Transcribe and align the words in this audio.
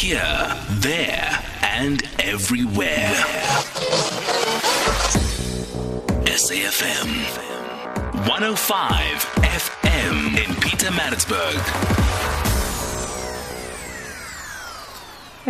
Here, 0.00 0.56
there, 0.80 1.44
and 1.60 2.02
everywhere. 2.20 3.12
SAFM 6.24 7.10
105 8.26 9.04
FM 9.42 10.38
in 10.38 10.54
Pietermaritzburg. 10.56 12.39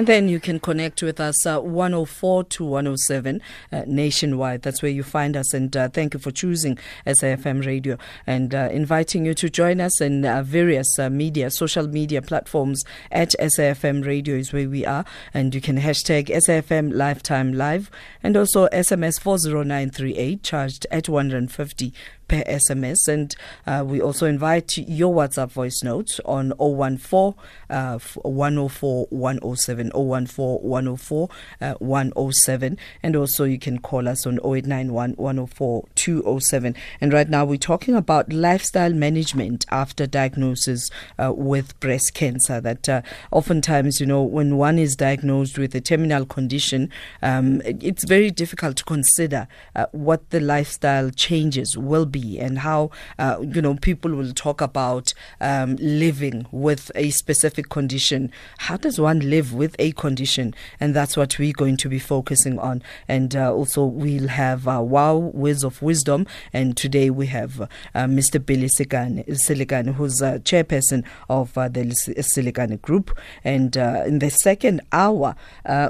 And 0.00 0.06
then 0.06 0.30
you 0.30 0.40
can 0.40 0.60
connect 0.60 1.02
with 1.02 1.20
us 1.20 1.46
uh, 1.46 1.60
104 1.60 2.44
to 2.44 2.64
107 2.64 3.42
uh, 3.70 3.82
nationwide. 3.86 4.62
That's 4.62 4.80
where 4.80 4.90
you 4.90 5.02
find 5.02 5.36
us. 5.36 5.52
And 5.52 5.76
uh, 5.76 5.90
thank 5.90 6.14
you 6.14 6.20
for 6.20 6.30
choosing 6.30 6.78
SAFM 7.06 7.66
Radio 7.66 7.98
and 8.26 8.54
uh, 8.54 8.70
inviting 8.72 9.26
you 9.26 9.34
to 9.34 9.50
join 9.50 9.78
us 9.78 10.00
in 10.00 10.24
uh, 10.24 10.42
various 10.42 10.98
uh, 10.98 11.10
media, 11.10 11.50
social 11.50 11.86
media 11.86 12.22
platforms 12.22 12.82
at 13.10 13.34
SAFM 13.38 14.06
Radio 14.06 14.36
is 14.36 14.54
where 14.54 14.70
we 14.70 14.86
are. 14.86 15.04
And 15.34 15.54
you 15.54 15.60
can 15.60 15.76
hashtag 15.76 16.30
SAFM 16.30 16.94
Lifetime 16.94 17.52
Live 17.52 17.90
and 18.22 18.38
also 18.38 18.68
SMS 18.68 19.20
40938 19.20 20.42
charged 20.42 20.86
at 20.90 21.10
150 21.10 21.92
per 22.30 22.42
SMS. 22.44 23.08
And 23.08 23.34
uh, 23.66 23.84
we 23.84 24.00
also 24.00 24.26
invite 24.26 24.78
your 24.78 25.12
WhatsApp 25.12 25.50
voice 25.50 25.82
notes 25.82 26.20
on 26.24 26.52
014 26.58 27.34
uh, 27.68 27.98
104 27.98 29.06
107, 29.10 29.90
014 29.90 30.62
104 30.62 31.28
uh, 31.60 31.74
107. 31.74 32.78
And 33.02 33.16
also 33.16 33.44
you 33.44 33.58
can 33.58 33.80
call 33.80 34.08
us 34.08 34.26
on 34.26 34.38
0891 34.38 35.14
104 35.14 35.84
207. 35.96 36.76
And 37.00 37.12
right 37.12 37.28
now 37.28 37.44
we're 37.44 37.56
talking 37.56 37.96
about 37.96 38.32
lifestyle 38.32 38.92
management 38.92 39.66
after 39.70 40.06
diagnosis 40.06 40.88
uh, 41.18 41.32
with 41.34 41.78
breast 41.80 42.14
cancer. 42.14 42.60
That 42.60 42.88
uh, 42.88 43.02
oftentimes, 43.32 44.00
you 44.00 44.06
know, 44.06 44.22
when 44.22 44.56
one 44.56 44.78
is 44.78 44.94
diagnosed 44.94 45.58
with 45.58 45.74
a 45.74 45.80
terminal 45.80 46.24
condition, 46.24 46.90
um, 47.22 47.60
it's 47.64 48.04
very 48.04 48.30
difficult 48.30 48.76
to 48.76 48.84
consider 48.84 49.48
uh, 49.74 49.86
what 49.90 50.30
the 50.30 50.38
lifestyle 50.38 51.10
changes 51.10 51.76
will 51.76 52.06
be 52.06 52.19
be 52.20 52.38
and 52.38 52.58
how 52.58 52.90
uh, 53.18 53.38
you 53.40 53.62
know 53.62 53.74
people 53.74 54.10
will 54.12 54.32
talk 54.32 54.60
about 54.60 55.12
um, 55.40 55.76
living 55.76 56.46
with 56.50 56.90
a 56.94 57.10
specific 57.10 57.68
condition. 57.68 58.30
How 58.58 58.76
does 58.76 59.00
one 59.00 59.20
live 59.20 59.52
with 59.52 59.76
a 59.78 59.92
condition? 59.92 60.54
And 60.78 60.94
that's 60.94 61.16
what 61.16 61.38
we're 61.38 61.52
going 61.52 61.76
to 61.78 61.88
be 61.88 61.98
focusing 61.98 62.58
on. 62.58 62.82
And 63.08 63.34
uh, 63.34 63.52
also 63.52 63.84
we'll 63.84 64.28
have 64.28 64.68
uh, 64.68 64.82
Wow 64.82 65.16
Words 65.16 65.64
of 65.64 65.82
Wisdom, 65.82 66.26
and 66.52 66.76
today 66.76 67.10
we 67.10 67.26
have 67.26 67.60
uh, 67.60 67.68
Mr. 67.94 68.44
Billy 68.44 68.68
Selekane, 68.68 69.94
who's 69.94 70.20
chairperson 70.20 71.04
of 71.28 71.56
uh, 71.56 71.68
the 71.68 71.82
Selekane 71.84 72.80
Group. 72.82 73.16
And 73.44 73.76
uh, 73.76 74.04
in 74.06 74.18
the 74.18 74.30
second 74.30 74.80
hour, 74.92 75.34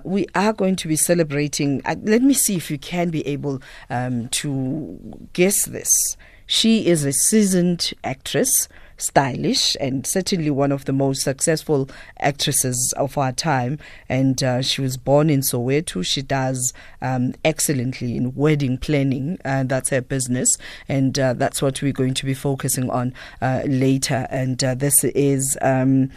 we 0.05 0.27
are 0.35 0.53
going 0.53 0.77
to 0.77 0.89
be 0.89 0.97
celebrating. 0.97 1.83
let 1.85 2.23
me 2.23 2.35
see 2.35 2.57
if 2.57 2.71
you 2.71 2.79
can 2.79 3.11
be 3.11 3.27
able 3.27 3.61
um, 3.89 4.29
to 4.29 5.19
guess 5.33 5.67
this. 5.67 6.17
She 6.53 6.89
is 6.89 7.05
a 7.05 7.13
seasoned 7.13 7.93
actress, 8.03 8.67
stylish, 8.97 9.77
and 9.79 10.05
certainly 10.05 10.51
one 10.51 10.73
of 10.73 10.85
the 10.85 10.93
most 10.93 11.23
successful 11.23 11.89
actresses 12.19 12.93
of 12.97 13.17
our 13.17 13.31
time. 13.31 13.79
And 14.09 14.43
uh, 14.43 14.61
she 14.61 14.81
was 14.81 14.97
born 14.97 15.31
in 15.31 15.43
Soweto. 15.43 16.05
She 16.05 16.23
does 16.23 16.73
um, 17.01 17.35
excellently 17.45 18.17
in 18.17 18.35
wedding 18.35 18.79
planning. 18.79 19.39
Uh, 19.45 19.63
that's 19.63 19.91
her 19.91 20.01
business, 20.01 20.59
and 20.89 21.17
uh, 21.21 21.35
that's 21.35 21.63
what 21.63 21.83
we're 21.83 21.93
going 21.93 22.15
to 22.15 22.27
be 22.27 22.35
focusing 22.35 22.91
on 22.91 23.15
uh, 23.41 23.63
later. 23.65 24.27
And 24.29 24.63
uh, 24.65 24.75
this 24.75 25.05
is. 25.05 25.57
Um, 25.63 26.11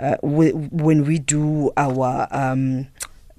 uh, 0.00 0.16
when 0.22 1.04
we 1.04 1.20
do 1.20 1.70
our 1.76 2.26
um, 2.32 2.88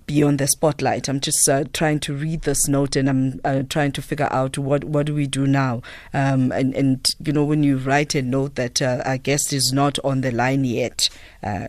beyond 0.06 0.40
the 0.40 0.48
spotlight. 0.48 1.08
I'm 1.08 1.20
just 1.20 1.48
uh, 1.50 1.64
trying 1.74 2.00
to 2.02 2.14
read 2.14 2.42
this 2.44 2.68
note 2.68 2.96
and 2.96 3.10
I'm 3.10 3.42
uh, 3.44 3.64
trying 3.70 3.92
to 3.94 4.02
figure 4.02 4.28
out 4.32 4.58
what 4.58 4.84
what 4.84 5.06
do 5.06 5.16
we 5.16 5.28
do 5.28 5.48
now. 5.48 5.82
Um, 6.14 6.52
and 6.52 6.74
and 6.76 7.16
you 7.24 7.34
know 7.34 7.44
when 7.44 7.64
you 7.64 7.78
write 7.78 8.16
a 8.16 8.22
note 8.22 8.56
that 8.56 8.82
uh, 8.82 9.02
our 9.06 9.18
guest 9.18 9.54
is 9.54 9.72
not 9.74 9.98
on 10.04 10.22
the 10.22 10.32
line 10.32 10.64
yet, 10.64 11.10
uh, 11.44 11.68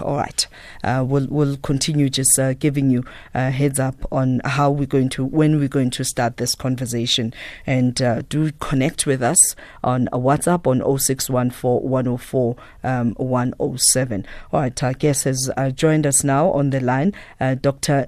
all 0.00 0.16
right, 0.16 0.46
uh, 0.84 1.04
we'll 1.06 1.26
we'll 1.28 1.56
continue 1.58 2.08
just 2.08 2.38
uh, 2.38 2.54
giving 2.54 2.90
you 2.90 3.04
a 3.34 3.50
heads 3.50 3.78
up 3.78 3.96
on 4.12 4.40
how 4.44 4.70
we're 4.70 4.86
going 4.86 5.08
to 5.10 5.24
when 5.24 5.58
we're 5.58 5.68
going 5.68 5.90
to 5.90 6.04
start 6.04 6.36
this 6.36 6.54
conversation 6.54 7.32
and 7.66 7.94
do 8.28 8.50
connect 8.60 9.06
with 9.06 9.22
us 9.22 9.56
on 9.82 10.08
WhatsApp 10.12 10.66
on 10.66 10.98
0614 10.98 11.88
104 11.88 12.56
um, 12.84 13.14
107. 13.14 14.26
All 14.52 14.60
right, 14.60 14.82
our 14.82 14.92
guest 14.92 15.24
has 15.24 15.50
joined 15.74 16.06
us 16.06 16.24
now 16.24 16.50
on 16.50 16.70
the 16.70 16.80
line. 16.80 17.12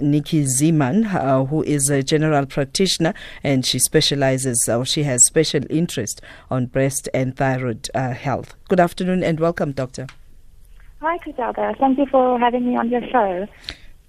Nici 0.00 0.44
Zeeman, 0.44 1.15
uh, 1.15 1.44
who 1.44 1.62
is 1.62 1.91
a 1.91 2.03
general 2.03 2.47
practitioner 2.47 3.15
and 3.43 3.65
she 3.65 3.78
specializes 3.78 4.69
or 4.69 4.84
she 4.84 5.03
has 5.04 5.25
special 5.25 5.62
interest 5.71 6.21
on 6.50 6.66
breast 6.66 7.09
and 7.12 7.37
thyroid 7.37 7.88
uh, 7.94 8.10
health. 8.10 8.54
Good 8.69 8.81
afternoon 8.81 9.22
and 9.22 9.41
welcome, 9.41 9.72
Doctor. 9.72 10.06
Hi, 11.00 11.16
Griselda. 11.19 11.75
Thank 11.78 11.98
you 11.98 12.06
for 12.06 12.38
having 12.38 12.66
me 12.66 12.76
on 12.76 12.91
your 12.91 13.03
show. 13.10 13.47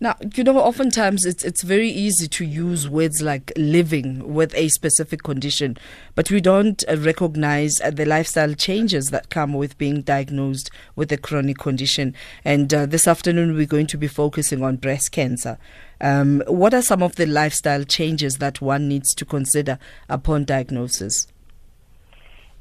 Now, 0.03 0.15
you 0.33 0.43
know, 0.43 0.57
oftentimes 0.57 1.27
it's 1.27 1.43
it's 1.43 1.61
very 1.61 1.87
easy 1.87 2.27
to 2.27 2.43
use 2.43 2.89
words 2.89 3.21
like 3.21 3.53
living 3.55 4.33
with 4.33 4.51
a 4.55 4.67
specific 4.69 5.21
condition, 5.21 5.77
but 6.15 6.31
we 6.31 6.41
don't 6.41 6.83
uh, 6.89 6.97
recognize 6.97 7.79
uh, 7.81 7.91
the 7.91 8.05
lifestyle 8.05 8.55
changes 8.55 9.11
that 9.11 9.29
come 9.29 9.53
with 9.53 9.77
being 9.77 10.01
diagnosed 10.01 10.71
with 10.95 11.11
a 11.11 11.17
chronic 11.17 11.59
condition. 11.59 12.15
And 12.43 12.73
uh, 12.73 12.87
this 12.87 13.07
afternoon, 13.07 13.55
we're 13.55 13.67
going 13.67 13.85
to 13.85 13.97
be 13.99 14.07
focusing 14.07 14.63
on 14.63 14.77
breast 14.77 15.11
cancer. 15.11 15.59
Um, 16.01 16.41
what 16.47 16.73
are 16.73 16.81
some 16.81 17.03
of 17.03 17.15
the 17.17 17.27
lifestyle 17.27 17.83
changes 17.83 18.39
that 18.39 18.59
one 18.59 18.87
needs 18.87 19.13
to 19.13 19.23
consider 19.23 19.77
upon 20.09 20.45
diagnosis? 20.45 21.27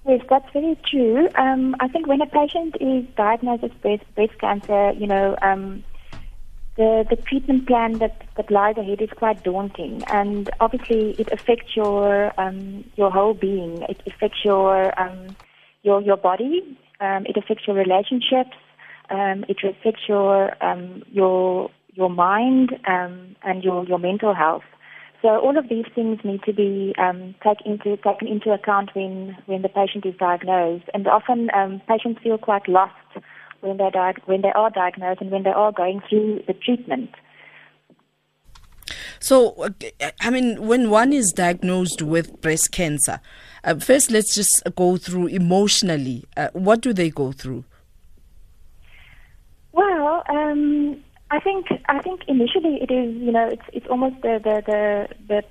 Yes, 0.06 0.20
that's 0.28 0.52
very 0.52 0.78
true. 0.90 1.26
Um, 1.36 1.74
I 1.80 1.88
think 1.88 2.06
when 2.06 2.20
a 2.20 2.26
patient 2.26 2.76
is 2.82 3.06
diagnosed 3.16 3.62
with 3.62 3.80
breast, 3.80 4.04
breast 4.14 4.38
cancer, 4.38 4.92
you 4.92 5.06
know, 5.06 5.38
um, 5.40 5.84
the, 6.80 7.04
the 7.10 7.16
treatment 7.16 7.66
plan 7.66 7.98
that, 7.98 8.22
that 8.38 8.50
lies 8.50 8.78
ahead 8.78 9.02
is 9.02 9.10
quite 9.14 9.44
daunting, 9.44 10.02
and 10.10 10.48
obviously 10.60 11.14
it 11.18 11.28
affects 11.30 11.76
your 11.76 12.32
um, 12.40 12.84
your 12.96 13.10
whole 13.10 13.34
being. 13.34 13.82
It 13.86 14.00
affects 14.06 14.38
your 14.46 14.98
um, 14.98 15.36
your 15.82 16.00
your 16.00 16.16
body. 16.16 16.62
Um, 17.00 17.26
it 17.26 17.36
affects 17.36 17.64
your 17.66 17.76
relationships. 17.76 18.56
Um, 19.10 19.44
it 19.46 19.58
affects 19.62 20.08
your 20.08 20.56
um, 20.64 21.02
your 21.12 21.70
your 21.92 22.08
mind 22.08 22.70
um, 22.88 23.36
and 23.42 23.62
your 23.62 23.84
your 23.84 23.98
mental 23.98 24.32
health. 24.34 24.64
So 25.20 25.28
all 25.28 25.58
of 25.58 25.68
these 25.68 25.84
things 25.94 26.20
need 26.24 26.42
to 26.44 26.54
be 26.54 26.94
um, 26.96 27.34
taken 27.44 27.72
into 27.72 27.98
taken 27.98 28.26
into 28.26 28.52
account 28.52 28.94
when 28.94 29.36
when 29.44 29.60
the 29.60 29.68
patient 29.68 30.06
is 30.06 30.14
diagnosed, 30.16 30.86
and 30.94 31.06
often 31.06 31.50
um, 31.54 31.82
patients 31.86 32.22
feel 32.22 32.38
quite 32.38 32.66
lost 32.68 32.94
when 33.60 33.76
they 33.76 33.90
when 34.26 34.42
they 34.42 34.52
are 34.52 34.70
diagnosed 34.70 35.20
and 35.20 35.30
when 35.30 35.42
they 35.42 35.50
are 35.50 35.72
going 35.72 36.00
through 36.08 36.42
the 36.46 36.54
treatment. 36.54 37.10
So, 39.20 39.54
uh, 39.58 39.70
I 40.20 40.30
mean, 40.30 40.66
when 40.66 40.88
one 40.90 41.12
is 41.12 41.32
diagnosed 41.36 42.00
with 42.00 42.40
breast 42.40 42.72
cancer, 42.72 43.20
uh, 43.64 43.74
first 43.74 44.10
let's 44.10 44.34
just 44.34 44.62
go 44.74 44.96
through 44.96 45.26
emotionally. 45.26 46.24
Uh, 46.36 46.48
what 46.54 46.80
do 46.80 46.92
they 46.92 47.10
go 47.10 47.32
through? 47.32 47.64
Well, 49.72 50.24
um, 50.28 50.96
I 51.30 51.38
think 51.38 51.66
I 51.88 52.00
think 52.00 52.22
initially 52.26 52.82
it 52.82 52.90
is 52.90 53.14
you 53.16 53.30
know 53.30 53.46
it's 53.46 53.62
it's 53.72 53.86
almost 53.86 54.20
the 54.22 54.40
the 54.42 54.62
the, 54.66 55.08
the, 55.28 55.44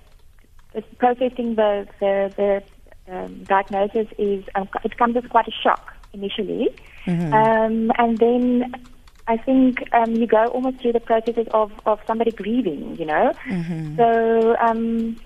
the 0.74 0.82
processing 0.98 1.56
the 1.56 1.88
the, 2.00 2.34
the 2.36 3.16
um, 3.16 3.44
diagnosis 3.44 4.08
is 4.18 4.44
um, 4.56 4.68
it 4.84 4.98
comes 4.98 5.16
as 5.16 5.26
quite 5.30 5.48
a 5.48 5.52
shock 5.52 5.94
initially. 6.12 6.70
Mm-hmm. 7.06 7.34
Um, 7.34 7.92
and 7.98 8.18
then 8.18 8.74
I 9.28 9.38
think 9.38 9.84
um, 9.94 10.16
you 10.16 10.28
go 10.28 10.48
almost 10.48 10.82
through 10.82 10.94
the 10.94 11.00
processes 11.00 11.48
of, 11.52 11.72
of 11.86 12.00
somebody 12.08 12.32
grieving, 12.32 12.98
you 12.98 13.06
know. 13.06 13.34
Mm-hmm. 13.48 13.96
So 13.98 14.56
um, 14.58 15.18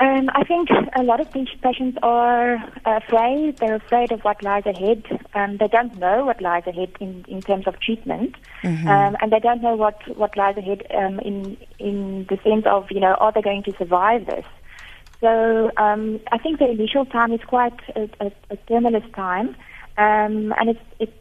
um, 0.00 0.28
I 0.34 0.42
think 0.44 0.70
a 0.96 1.02
lot 1.02 1.20
of 1.20 1.32
these 1.32 1.48
patients 1.62 1.98
are 2.02 2.56
afraid. 2.84 3.58
They're 3.58 3.76
afraid 3.76 4.10
of 4.10 4.22
what 4.22 4.42
lies 4.42 4.66
ahead. 4.66 5.04
Um, 5.34 5.56
they 5.58 5.68
don't 5.68 5.96
know 5.98 6.24
what 6.24 6.40
lies 6.40 6.64
ahead 6.66 6.90
in, 7.00 7.24
in 7.28 7.40
terms 7.40 7.68
of 7.68 7.78
treatment, 7.80 8.34
mm-hmm. 8.62 8.88
um, 8.88 9.16
and 9.20 9.32
they 9.32 9.38
don't 9.38 9.62
know 9.62 9.76
what, 9.76 9.96
what 10.16 10.36
lies 10.36 10.56
ahead 10.56 10.84
um, 10.96 11.20
in 11.20 11.56
in 11.78 12.26
the 12.28 12.38
sense 12.42 12.66
of 12.66 12.90
you 12.90 12.98
know 12.98 13.14
are 13.14 13.30
they 13.32 13.42
going 13.42 13.62
to 13.64 13.72
survive 13.76 14.26
this? 14.26 14.44
So 15.20 15.70
um, 15.76 16.20
I 16.32 16.38
think 16.38 16.58
the 16.58 16.68
initial 16.68 17.06
time 17.06 17.32
is 17.32 17.40
quite 17.46 17.78
a, 17.94 18.08
a, 18.20 18.32
a 18.50 18.56
terminus 18.68 19.04
time. 19.14 19.54
Um, 19.96 20.52
and 20.58 20.70
it's, 20.70 20.80
it's, 20.98 21.12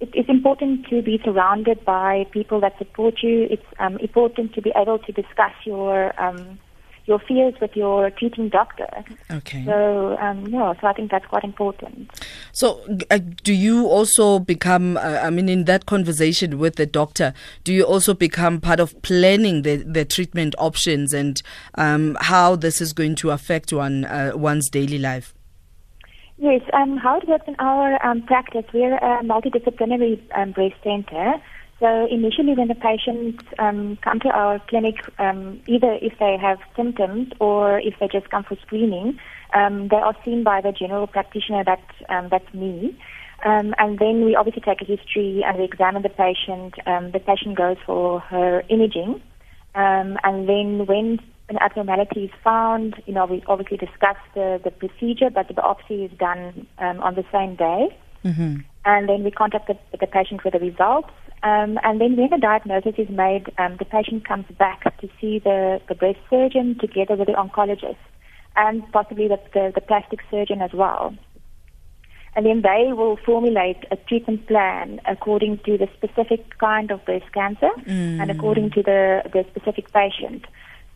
it's, 0.00 0.12
it's 0.14 0.28
important 0.28 0.86
to 0.88 1.02
be 1.02 1.20
surrounded 1.24 1.84
by 1.84 2.26
people 2.32 2.60
that 2.60 2.76
support 2.78 3.22
you. 3.22 3.46
It's 3.50 3.66
um, 3.78 3.96
important 3.98 4.54
to 4.54 4.62
be 4.62 4.72
able 4.76 4.98
to 4.98 5.12
discuss 5.12 5.52
your, 5.64 6.18
um, 6.20 6.58
your 7.06 7.20
fears 7.20 7.54
with 7.60 7.74
your 7.74 8.10
treating 8.10 8.48
doctor. 8.48 8.88
Okay. 9.30 9.64
So 9.64 10.16
um, 10.18 10.46
yeah, 10.48 10.74
so 10.80 10.86
I 10.88 10.92
think 10.92 11.10
that's 11.10 11.26
quite 11.26 11.44
important. 11.44 12.10
So, 12.52 12.84
uh, 13.10 13.18
do 13.44 13.52
you 13.52 13.86
also 13.86 14.38
become? 14.38 14.96
Uh, 14.96 15.20
I 15.22 15.30
mean, 15.30 15.48
in 15.48 15.64
that 15.64 15.86
conversation 15.86 16.58
with 16.58 16.76
the 16.76 16.86
doctor, 16.86 17.32
do 17.64 17.72
you 17.72 17.84
also 17.84 18.12
become 18.12 18.60
part 18.60 18.80
of 18.80 19.00
planning 19.02 19.62
the, 19.62 19.76
the 19.76 20.04
treatment 20.04 20.54
options 20.58 21.14
and 21.14 21.40
um, 21.76 22.16
how 22.20 22.56
this 22.56 22.80
is 22.80 22.92
going 22.92 23.14
to 23.16 23.30
affect 23.30 23.72
one 23.72 24.04
uh, 24.04 24.32
one's 24.34 24.68
daily 24.68 24.98
life? 24.98 25.35
Yes, 26.38 26.60
um, 26.74 26.98
how 26.98 27.16
it 27.16 27.26
works 27.26 27.44
in 27.48 27.56
our 27.58 28.04
um, 28.04 28.22
practice, 28.22 28.64
we're 28.74 28.96
a 28.96 29.22
multidisciplinary 29.22 30.20
um, 30.36 30.52
breast 30.52 30.74
center. 30.84 31.34
So 31.80 32.06
initially, 32.10 32.54
when 32.54 32.68
the 32.68 32.74
patients 32.74 33.42
um, 33.58 33.96
come 34.02 34.20
to 34.20 34.28
our 34.28 34.58
clinic, 34.68 34.96
um, 35.18 35.62
either 35.66 35.98
if 36.02 36.18
they 36.18 36.36
have 36.40 36.58
symptoms 36.74 37.32
or 37.40 37.78
if 37.80 37.94
they 38.00 38.08
just 38.08 38.30
come 38.30 38.44
for 38.44 38.56
screening, 38.66 39.18
um, 39.54 39.88
they 39.88 39.96
are 39.96 40.14
seen 40.26 40.44
by 40.44 40.60
the 40.60 40.72
general 40.72 41.06
practitioner. 41.06 41.64
That 41.64 41.82
um, 42.10 42.28
that's 42.30 42.52
me. 42.52 42.98
Um, 43.44 43.74
and 43.78 43.98
then 43.98 44.24
we 44.24 44.34
obviously 44.36 44.62
take 44.62 44.82
a 44.82 44.84
history 44.84 45.42
and 45.46 45.56
we 45.58 45.64
examine 45.64 46.02
the 46.02 46.10
patient. 46.10 46.74
Um, 46.86 47.12
the 47.12 47.20
patient 47.20 47.56
goes 47.56 47.76
for 47.86 48.20
her 48.20 48.62
imaging, 48.68 49.22
um, 49.74 50.18
and 50.22 50.48
then 50.48 50.84
when 50.86 51.18
an 51.48 51.58
abnormality 51.58 52.24
is 52.24 52.30
found, 52.42 53.00
you 53.06 53.14
know, 53.14 53.26
we 53.26 53.42
obviously 53.46 53.76
discuss 53.76 54.16
the, 54.34 54.60
the 54.64 54.70
procedure, 54.70 55.30
but 55.30 55.46
the 55.48 55.54
biopsy 55.54 56.10
is 56.10 56.18
done 56.18 56.66
um, 56.78 57.00
on 57.00 57.14
the 57.14 57.24
same 57.32 57.54
day. 57.54 57.96
Mm-hmm. 58.24 58.56
And 58.84 59.08
then 59.08 59.22
we 59.22 59.30
contact 59.30 59.68
the, 59.68 59.78
the 59.98 60.06
patient 60.06 60.44
with 60.44 60.54
the 60.54 60.58
results. 60.58 61.10
Um, 61.42 61.78
and 61.84 62.00
then 62.00 62.16
when 62.16 62.30
the 62.30 62.38
diagnosis 62.38 62.94
is 62.98 63.08
made, 63.08 63.52
um, 63.58 63.76
the 63.78 63.84
patient 63.84 64.26
comes 64.26 64.46
back 64.58 64.82
to 64.98 65.08
see 65.20 65.38
the, 65.38 65.80
the 65.88 65.94
breast 65.94 66.18
surgeon 66.28 66.76
together 66.80 67.14
with 67.14 67.28
the 67.28 67.34
oncologist 67.34 67.96
and 68.56 68.82
possibly 68.90 69.28
the, 69.28 69.38
the, 69.54 69.72
the 69.74 69.80
plastic 69.80 70.20
surgeon 70.30 70.62
as 70.62 70.72
well. 70.72 71.14
And 72.34 72.44
then 72.44 72.62
they 72.62 72.92
will 72.92 73.16
formulate 73.24 73.84
a 73.90 73.96
treatment 73.96 74.46
plan 74.46 75.00
according 75.06 75.58
to 75.64 75.78
the 75.78 75.88
specific 75.96 76.58
kind 76.58 76.90
of 76.90 77.04
breast 77.04 77.32
cancer 77.32 77.70
and 78.20 78.30
according 78.30 78.72
to 78.72 78.82
the, 78.82 79.22
the 79.32 79.44
specific 79.50 79.90
patient. 79.92 80.44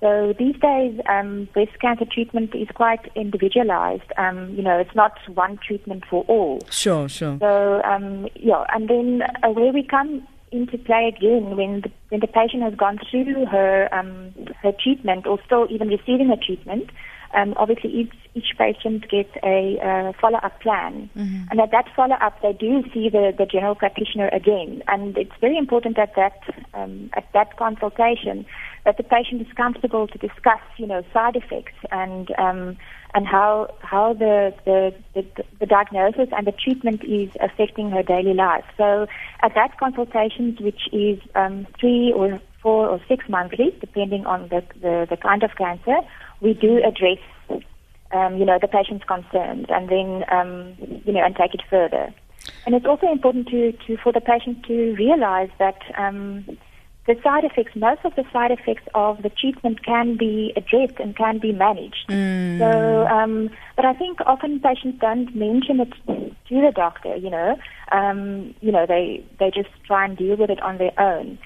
So 0.00 0.34
these 0.38 0.56
days, 0.56 0.98
um, 1.08 1.48
breast 1.52 1.78
cancer 1.80 2.06
treatment 2.10 2.54
is 2.54 2.68
quite 2.74 3.10
individualized. 3.14 4.10
Um, 4.16 4.54
you 4.54 4.62
know, 4.62 4.78
it's 4.78 4.94
not 4.94 5.12
one 5.28 5.58
treatment 5.58 6.04
for 6.08 6.24
all. 6.24 6.60
Sure, 6.70 7.08
sure. 7.08 7.36
So 7.38 7.82
um, 7.82 8.26
yeah, 8.34 8.64
and 8.74 8.88
then 8.88 9.22
uh, 9.42 9.50
where 9.50 9.72
we 9.72 9.82
come 9.82 10.26
into 10.52 10.78
play 10.78 11.12
again 11.16 11.56
when 11.56 11.82
the, 11.82 11.90
when 12.08 12.20
the 12.20 12.26
patient 12.26 12.62
has 12.62 12.74
gone 12.74 12.98
through 13.10 13.44
her 13.46 13.88
um, 13.94 14.32
her 14.62 14.72
treatment 14.82 15.26
or 15.26 15.38
still 15.44 15.66
even 15.70 15.88
receiving 15.88 16.28
her 16.28 16.36
treatment, 16.44 16.90
um, 17.34 17.54
obviously 17.56 17.90
each 17.90 18.14
each 18.34 18.56
patient 18.58 19.08
gets 19.10 19.30
a 19.42 19.78
uh, 19.82 20.12
follow 20.20 20.38
up 20.38 20.60
plan, 20.60 21.10
and 21.50 21.60
at 21.60 21.70
that 21.70 21.86
follow 21.94 22.16
up 22.16 22.40
they 22.42 22.52
do 22.52 22.82
see 22.92 23.08
the, 23.08 23.32
the 23.36 23.46
general 23.46 23.74
practitioner 23.74 24.28
again, 24.28 24.82
and 24.88 25.16
it's 25.16 25.32
very 25.40 25.56
important 25.56 25.98
at 25.98 26.14
that 26.16 26.40
um, 26.74 27.10
at 27.14 27.26
that 27.32 27.56
consultation 27.56 28.46
that 28.84 28.96
the 28.96 29.02
patient 29.02 29.42
is 29.42 29.52
comfortable 29.54 30.06
to 30.06 30.18
discuss, 30.18 30.60
you 30.78 30.86
know, 30.86 31.02
side 31.12 31.36
effects 31.36 31.74
and 31.90 32.30
um, 32.38 32.76
and 33.14 33.26
how 33.26 33.68
how 33.80 34.12
the, 34.12 34.54
the 34.64 34.94
the 35.14 35.44
the 35.58 35.66
diagnosis 35.66 36.28
and 36.36 36.46
the 36.46 36.52
treatment 36.52 37.02
is 37.04 37.30
affecting 37.40 37.90
her 37.90 38.02
daily 38.02 38.34
life. 38.34 38.64
So 38.76 39.06
at 39.42 39.54
that 39.54 39.78
consultation, 39.78 40.56
which 40.60 40.88
is 40.92 41.18
um, 41.34 41.66
three 41.78 42.12
or 42.14 42.40
four 42.62 42.88
or 42.88 43.00
six 43.08 43.28
monthly, 43.28 43.74
depending 43.80 44.26
on 44.26 44.48
the, 44.48 44.62
the, 44.80 45.06
the 45.08 45.16
kind 45.16 45.42
of 45.42 45.50
cancer, 45.56 45.96
we 46.40 46.54
do 46.54 46.82
address 46.84 47.18
um, 48.12 48.36
you 48.36 48.44
know 48.44 48.58
the 48.60 48.68
patient's 48.68 49.04
concerns 49.04 49.66
and 49.68 49.88
then 49.88 50.24
um, 50.30 50.74
you 51.04 51.12
know 51.12 51.24
and 51.24 51.36
take 51.36 51.54
it 51.54 51.62
further. 51.68 52.12
And 52.66 52.74
it's 52.74 52.86
also 52.86 53.10
important 53.10 53.48
to, 53.48 53.72
to 53.86 53.96
for 53.98 54.12
the 54.12 54.20
patient 54.20 54.64
to 54.64 54.94
realize 54.94 55.50
that 55.58 55.78
um, 55.96 56.44
the 57.06 57.16
side 57.22 57.44
effects, 57.44 57.74
most 57.74 58.04
of 58.04 58.14
the 58.14 58.24
side 58.32 58.50
effects 58.50 58.86
of 58.94 59.22
the 59.22 59.30
treatment 59.30 59.84
can 59.84 60.16
be 60.16 60.52
addressed 60.56 60.98
and 61.00 61.16
can 61.16 61.38
be 61.38 61.52
managed. 61.52 62.06
So, 62.58 63.06
um, 63.08 63.50
but 63.76 63.84
I 63.84 63.94
think 63.94 64.20
often 64.26 64.60
patients 64.60 64.98
don't 65.00 65.34
mention 65.34 65.80
it 65.80 65.92
to 66.06 66.60
the 66.60 66.72
doctor. 66.74 67.16
You 67.16 67.30
know, 67.30 67.58
um, 67.92 68.54
you 68.60 68.70
know 68.70 68.86
they 68.86 69.24
they 69.38 69.50
just 69.50 69.70
try 69.86 70.04
and 70.04 70.16
deal 70.16 70.36
with 70.36 70.50
it 70.50 70.62
on 70.62 70.78
their 70.78 70.98
own. 71.00 71.38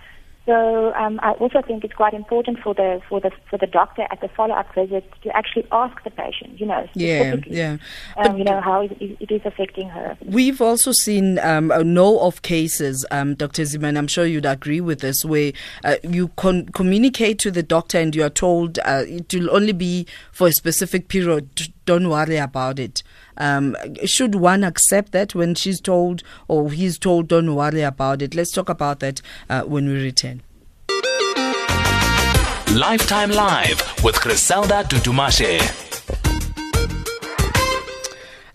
So 0.47 0.93
um, 0.95 1.19
I 1.23 1.33
also 1.33 1.63
think 1.63 1.85
it's 1.85 1.95
quite 1.95 2.13
important 2.13 2.59
for 2.59 2.75
the 2.75 3.01
for 3.09 3.19
the 3.19 3.31
for 3.49 3.57
the 3.59 3.67
doctor 3.67 4.07
at 4.11 4.21
the 4.21 4.29
follow 4.29 4.55
up 4.55 4.75
visit 4.75 5.11
to 5.23 5.35
actually 5.35 5.67
ask 5.73 6.03
the 6.05 6.11
patient, 6.11 6.61
you 6.61 6.67
know, 6.67 6.87
specifically, 6.91 7.57
yeah. 7.57 7.79
um, 8.19 8.37
you 8.37 8.45
know 8.45 8.61
how 8.61 8.83
it, 8.83 8.93
it 9.01 9.31
is 9.31 9.41
affecting 9.47 9.89
her. 9.89 10.19
We've 10.23 10.61
also 10.61 10.93
seen 10.93 11.39
um, 11.39 11.71
uh, 11.71 11.83
know 11.83 12.21
of 12.21 12.43
cases, 12.43 13.07
um, 13.11 13.37
Dr. 13.37 13.63
Zeeman, 13.63 13.97
I'm 13.97 14.07
sure 14.07 14.27
you'd 14.27 14.45
agree 14.45 14.83
with 14.83 15.01
this, 15.01 15.25
where 15.25 15.53
uh, 15.83 15.97
you 16.03 16.29
con- 16.37 16.67
communicate 16.67 17.39
to 17.39 17.51
the 17.51 17.63
doctor 17.63 17.99
and 17.99 18.15
you 18.15 18.23
are 18.23 18.31
told 18.31 18.79
uh, 18.81 19.05
it 19.07 19.33
will 19.33 19.51
only 19.51 19.73
be 19.73 20.07
for 20.31 20.49
a 20.49 20.53
specific 20.53 21.09
period. 21.09 21.73
Don't 21.87 22.11
worry 22.11 22.37
about 22.37 22.79
it. 22.79 23.03
Um, 23.37 23.77
should 24.05 24.35
one 24.35 24.65
accept 24.65 25.13
that 25.13 25.35
when 25.35 25.55
she's 25.55 25.81
told 25.81 26.23
or 26.49 26.71
he's 26.71 26.99
told, 26.99 27.29
don't 27.29 27.55
worry 27.55 27.83
about 27.83 28.23
it? 28.23 28.35
Let's 28.35 28.53
talk 28.53 28.69
about 28.69 29.01
that 29.01 29.21
uh, 29.49 29.63
when 29.63 29.87
we 29.89 30.03
return. 30.03 30.43
Lifetime 32.75 33.31
Live 33.31 34.03
with 34.03 34.21
Griselda 34.21 34.83
Tutumashe. 34.85 35.84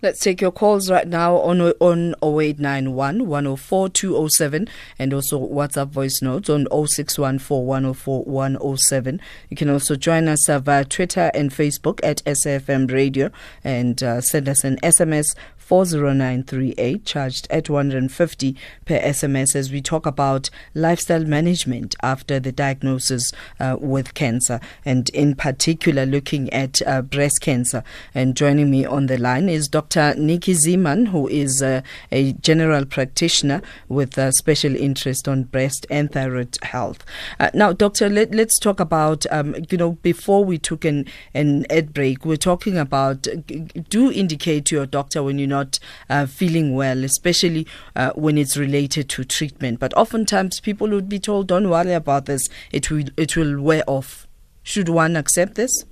Let's 0.02 0.22
take 0.22 0.40
your 0.40 0.54
calls 0.54 0.90
right 0.90 1.06
now 1.06 1.36
on 1.40 1.60
on 1.60 2.16
0891 2.24 3.28
104 3.28 3.90
207 3.90 4.70
and 4.98 5.14
also 5.14 5.38
WhatsApp 5.46 5.90
voice 5.90 6.22
notes 6.22 6.50
on 6.50 6.68
0614 6.72 7.66
104 7.66 8.24
107. 8.24 9.22
You 9.50 9.58
can 9.58 9.70
also 9.70 9.98
join 9.98 10.30
us 10.30 10.48
via 10.48 10.86
Twitter 10.86 11.30
and 11.34 11.52
Facebook 11.52 12.00
at 12.02 12.24
SAFM 12.24 12.90
Radio 12.90 13.30
and 13.62 14.02
uh, 14.02 14.22
send 14.22 14.48
us 14.48 14.64
an 14.64 14.78
SMS 14.78 15.36
40938 15.70 17.06
charged 17.06 17.48
at 17.52 17.70
150 17.70 18.56
per 18.86 19.00
SMS 19.00 19.56
as 19.56 19.72
we 19.72 19.82
talk 19.82 20.08
about 20.08 20.50
lifestyle 20.74 21.26
management 21.26 21.96
after 22.02 22.40
the 22.40 22.52
diagnosis 22.52 23.32
uh, 23.60 23.78
with 23.80 24.16
cancer 24.16 24.60
and 24.84 25.10
in 25.10 25.36
particular 25.36 26.08
looking 26.08 26.52
at 26.52 26.82
uh, 26.88 27.04
breast 27.04 27.42
cancer 27.42 27.84
and 28.16 28.36
joining 28.36 28.72
me 28.72 28.84
on 28.84 29.06
the 29.06 29.20
line 29.20 29.48
is 29.48 29.68
Dr. 29.68 30.16
Nici 30.18 30.54
Zeeman, 30.54 31.10
who 31.10 31.28
is 31.28 31.62
uh, 31.62 31.82
a 32.12 32.34
general 32.34 32.86
practitioner 32.86 33.62
with 33.88 34.18
a 34.18 34.32
special 34.32 34.76
interest 34.76 35.28
on 35.28 35.44
breast 35.44 35.86
and 35.92 36.12
thyroid 36.12 36.58
health. 36.64 37.06
Uh, 37.40 37.52
now 37.54 37.74
doctor 37.74 38.10
let, 38.10 38.34
let's 38.34 38.58
talk 38.58 38.80
about 38.80 39.28
um, 39.30 39.56
you 39.70 39.78
know 39.78 39.92
before 40.02 40.44
we 40.44 40.58
took 40.58 40.84
an 40.84 41.06
an 41.36 41.68
ad 41.70 41.94
break 41.94 42.26
we're 42.26 42.38
talking 42.38 42.76
about 42.76 43.28
do 43.90 44.12
indicate 44.12 44.66
to 44.66 44.76
your 44.76 44.88
doctor 44.88 45.22
when 45.22 45.38
you're 45.38 45.59
not 45.60 45.80
uh, 46.10 46.26
feeling 46.26 46.74
well, 46.76 47.04
especially 47.04 47.68
uh, 47.96 48.12
when 48.16 48.38
it's 48.38 48.58
related 48.58 49.10
to 49.10 49.24
treatment. 49.24 49.80
But 49.80 49.94
oftentimes 49.96 50.60
people 50.60 50.90
would 50.90 51.10
be 51.10 51.20
told, 51.20 51.48
"Don't 51.48 51.70
worry 51.70 51.94
about 51.94 52.26
this; 52.26 52.48
it 52.72 52.90
will 52.90 53.10
it 53.18 53.36
will 53.36 53.62
wear 53.62 53.84
off." 53.88 54.28
Should 54.64 54.90
one 54.90 55.16
accept 55.16 55.56
this? 55.56 55.86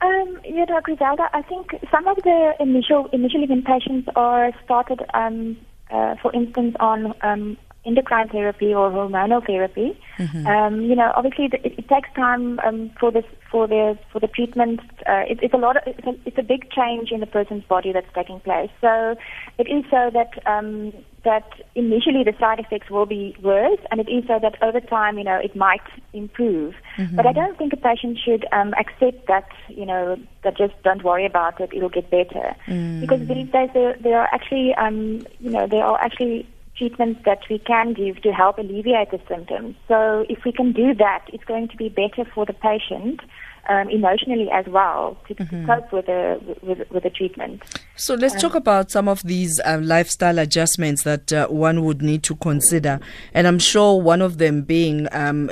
Um, 0.00 0.40
you 0.44 0.64
know, 0.66 0.80
Griselda, 0.82 1.28
I 1.32 1.42
think 1.42 1.74
some 1.90 2.08
of 2.08 2.16
the 2.16 2.54
initial 2.58 3.08
initially 3.12 3.46
when 3.46 3.62
patients 3.62 4.08
are 4.16 4.50
started, 4.64 5.02
um, 5.12 5.56
uh, 5.90 6.14
for 6.22 6.32
instance, 6.32 6.74
on 6.80 7.14
um, 7.20 7.56
endocrine 7.84 8.28
therapy 8.28 8.74
or 8.74 8.90
hormonal 8.90 9.44
therapy, 9.46 9.98
um, 10.46 10.82
you 10.82 10.94
know, 10.94 11.12
obviously 11.16 11.48
the, 11.48 11.64
it, 11.66 11.78
it 11.78 11.88
takes 11.88 12.08
time 12.14 12.58
um, 12.60 12.90
for 13.00 13.10
this 13.10 13.24
for 13.50 13.66
the 13.66 13.98
for 14.12 14.20
the 14.20 14.28
treatment. 14.28 14.80
Uh, 15.06 15.24
it, 15.28 15.38
it's 15.42 15.54
a 15.54 15.56
lot. 15.56 15.76
Of, 15.76 15.82
it's, 15.86 16.06
a, 16.06 16.14
it's 16.26 16.38
a 16.38 16.42
big 16.42 16.70
change 16.70 17.10
in 17.10 17.20
the 17.20 17.26
person's 17.26 17.64
body 17.64 17.92
that's 17.92 18.12
taking 18.14 18.40
place. 18.40 18.70
So 18.80 19.16
it 19.58 19.66
is 19.68 19.84
so 19.90 20.10
that 20.12 20.30
um, 20.46 20.92
that 21.24 21.48
initially 21.74 22.22
the 22.24 22.34
side 22.38 22.60
effects 22.60 22.90
will 22.90 23.06
be 23.06 23.36
worse, 23.42 23.80
and 23.90 24.00
it 24.00 24.08
is 24.08 24.24
so 24.26 24.38
that 24.40 24.62
over 24.62 24.80
time, 24.80 25.18
you 25.18 25.24
know, 25.24 25.38
it 25.42 25.56
might 25.56 25.82
improve. 26.12 26.74
But 27.16 27.26
I 27.26 27.32
don't 27.32 27.56
think 27.58 27.72
a 27.72 27.76
patient 27.76 28.18
should 28.22 28.46
um, 28.52 28.74
accept 28.78 29.26
that, 29.26 29.48
you 29.68 29.86
know, 29.86 30.16
that 30.44 30.56
just 30.56 30.74
don't 30.82 31.02
worry 31.02 31.26
about 31.26 31.60
it; 31.60 31.70
it'll 31.74 31.88
get 31.88 32.10
better. 32.10 32.54
Because 33.00 33.26
these 33.26 33.48
days 33.50 33.70
there, 33.74 33.96
there 34.00 34.20
are 34.20 34.28
actually, 34.32 34.74
um, 34.74 35.26
you 35.40 35.50
know, 35.50 35.66
there 35.66 35.84
are 35.84 35.98
actually 36.00 36.46
treatments 36.80 37.20
that 37.26 37.40
we 37.50 37.58
can 37.58 37.92
give 37.92 38.22
to 38.22 38.32
help 38.32 38.56
alleviate 38.56 39.10
the 39.10 39.20
symptoms. 39.28 39.76
So 39.86 40.24
if 40.30 40.44
we 40.46 40.52
can 40.52 40.72
do 40.72 40.94
that, 40.94 41.26
it's 41.30 41.44
going 41.44 41.68
to 41.68 41.76
be 41.76 41.90
better 41.90 42.24
for 42.34 42.46
the 42.46 42.54
patient 42.54 43.20
um, 43.68 43.90
emotionally 43.90 44.48
as 44.50 44.64
well 44.66 45.18
to, 45.28 45.34
mm-hmm. 45.34 45.66
cope 45.66 45.92
with 45.92 46.06
the 46.06 46.40
with, 46.62 46.90
with 46.90 47.02
the 47.02 47.10
treatment. 47.10 47.62
So 47.96 48.14
let's 48.14 48.34
um, 48.34 48.40
talk 48.40 48.54
about 48.54 48.90
some 48.90 49.08
of 49.08 49.22
these 49.22 49.60
uh, 49.60 49.78
lifestyle 49.82 50.38
adjustments 50.38 51.02
that 51.02 51.30
uh, 51.32 51.48
one 51.48 51.84
would 51.84 52.00
need 52.00 52.22
to 52.24 52.34
consider, 52.36 52.98
and 53.34 53.46
I'm 53.46 53.58
sure 53.58 54.00
one 54.00 54.22
of 54.22 54.38
them 54.38 54.62
being 54.62 55.06
um, 55.12 55.50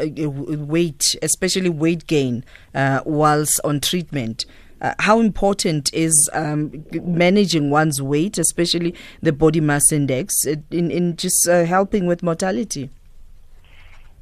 weight, 0.66 1.14
especially 1.20 1.68
weight 1.68 2.06
gain, 2.06 2.44
uh, 2.75 3.02
whilst 3.04 3.61
on 3.64 3.80
treatment. 3.80 4.47
Uh, 4.80 4.94
how 5.00 5.20
important 5.20 5.92
is 5.92 6.30
um, 6.32 6.85
managing 7.02 7.70
one's 7.70 8.00
weight, 8.00 8.38
especially 8.38 8.94
the 9.23 9.32
body 9.32 9.61
mass 9.61 9.90
index, 9.92 10.47
in, 10.47 10.90
in 10.90 11.16
just 11.16 11.49
uh, 11.49 11.64
helping 11.64 12.06
with 12.06 12.23
mortality? 12.23 12.90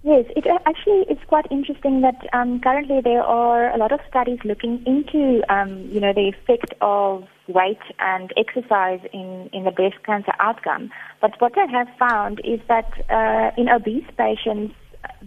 Yes, 0.07 0.25
it 0.37 0.47
uh, 0.47 0.61
actually 0.67 1.05
it's 1.09 1.25
quite 1.27 1.47
interesting 1.51 2.01
that 2.03 2.15
um, 2.33 2.61
currently 2.61 3.01
there 3.03 3.25
are 3.25 3.75
a 3.75 3.77
lot 3.77 3.91
of 3.91 3.99
studies 4.09 4.39
looking 4.45 4.81
into 4.87 5.43
um, 5.53 5.89
you 5.91 5.99
know 5.99 6.13
the 6.13 6.29
effect 6.29 6.75
of 6.81 7.25
weight 7.49 7.83
and 7.99 8.33
exercise 8.37 9.01
in, 9.13 9.51
in 9.53 9.65
the 9.65 9.73
breast 9.73 9.97
cancer 10.05 10.31
outcome. 10.39 10.93
But 11.21 11.33
what 11.41 11.55
they 11.57 11.67
have 11.73 11.89
found 11.99 12.41
is 12.45 12.61
that 12.69 12.89
uh, 13.11 13.51
in 13.61 13.69
obese 13.69 14.07
patients, 14.17 14.75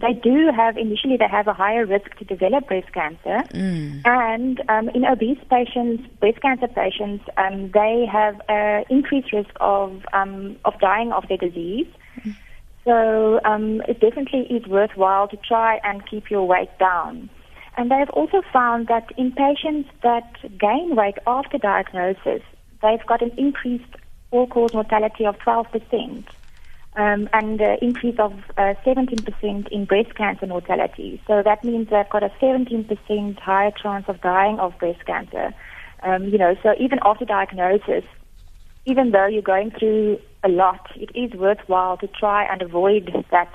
they 0.00 0.14
do 0.14 0.50
have 0.54 0.76
initially 0.76 1.16
they 1.16 1.28
have 1.28 1.46
a 1.46 1.52
higher 1.52 1.84
risk 1.84 2.16
to 2.16 2.24
develop 2.24 2.66
breast 2.68 2.92
cancer, 2.92 3.42
mm. 3.52 4.00
and 4.06 4.62
um, 4.68 4.88
in 4.90 5.04
obese 5.04 5.38
patients, 5.50 6.02
breast 6.20 6.40
cancer 6.40 6.68
patients, 6.68 7.24
um, 7.36 7.70
they 7.72 8.06
have 8.10 8.40
an 8.48 8.84
increased 8.88 9.32
risk 9.32 9.50
of 9.60 10.02
um, 10.12 10.56
of 10.64 10.78
dying 10.80 11.12
of 11.12 11.28
their 11.28 11.36
disease. 11.36 11.86
Mm. 12.22 12.36
So 12.84 13.40
um, 13.44 13.82
it 13.88 14.00
definitely 14.00 14.46
is 14.48 14.66
worthwhile 14.66 15.28
to 15.28 15.36
try 15.36 15.80
and 15.84 16.06
keep 16.08 16.30
your 16.30 16.46
weight 16.46 16.70
down. 16.78 17.28
And 17.76 17.90
they 17.90 17.96
have 17.96 18.10
also 18.10 18.42
found 18.52 18.88
that 18.88 19.12
in 19.18 19.32
patients 19.32 19.90
that 20.02 20.32
gain 20.58 20.96
weight 20.96 21.18
after 21.26 21.58
diagnosis, 21.58 22.42
they've 22.82 23.06
got 23.06 23.20
an 23.22 23.32
increased 23.36 23.94
all-cause 24.30 24.72
mortality 24.72 25.26
of 25.26 25.36
12% 25.38 26.24
um, 26.96 27.28
and 27.32 27.60
an 27.60 27.78
increase 27.80 28.18
of 28.18 28.32
uh, 28.58 28.74
17% 28.84 29.68
in 29.68 29.84
breast 29.84 30.14
cancer 30.16 30.46
mortality. 30.46 31.22
So 31.26 31.42
that 31.44 31.64
means 31.64 31.88
they've 31.90 32.08
got 32.10 32.22
a 32.22 32.30
17% 32.40 33.38
higher 33.38 33.70
chance 33.70 34.04
of 34.08 34.20
dying 34.20 34.58
of 34.58 34.76
breast 34.78 35.04
cancer. 35.06 35.54
Um, 36.02 36.24
you 36.24 36.38
know, 36.38 36.56
so 36.62 36.74
even 36.78 36.98
after 37.04 37.24
diagnosis, 37.24 38.04
even 38.86 39.12
though 39.12 39.26
you're 39.26 39.42
going 39.42 39.70
through 39.70 40.18
a 40.42 40.48
lot, 40.48 40.86
it 40.96 41.10
is 41.14 41.38
worthwhile 41.38 41.96
to 41.98 42.08
try 42.08 42.44
and 42.44 42.62
avoid 42.62 43.24
that 43.30 43.52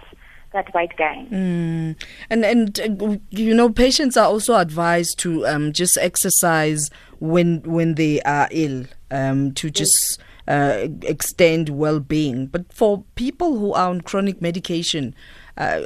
that 0.54 0.74
weight 0.74 0.96
gain. 0.98 1.28
Mm. 1.30 2.04
And 2.30 2.46
and 2.46 3.02
uh, 3.02 3.18
you 3.30 3.54
know, 3.54 3.70
patients 3.70 4.16
are 4.16 4.28
also 4.28 4.56
advised 4.56 5.20
to 5.20 5.46
um, 5.46 5.74
just 5.74 5.98
exercise 5.98 6.90
when 7.20 7.62
when 7.64 7.96
they 7.96 8.22
are 8.22 8.48
ill 8.52 8.86
um, 9.12 9.52
to 9.54 9.70
just. 9.70 10.20
Uh, 10.48 10.88
extend 11.02 11.70
well-being, 11.70 12.46
but 12.46 12.72
for 12.72 13.04
people 13.16 13.58
who 13.58 13.74
are 13.74 13.90
on 13.90 14.00
chronic 14.00 14.44
medication, 14.44 15.16
uh, 15.58 15.82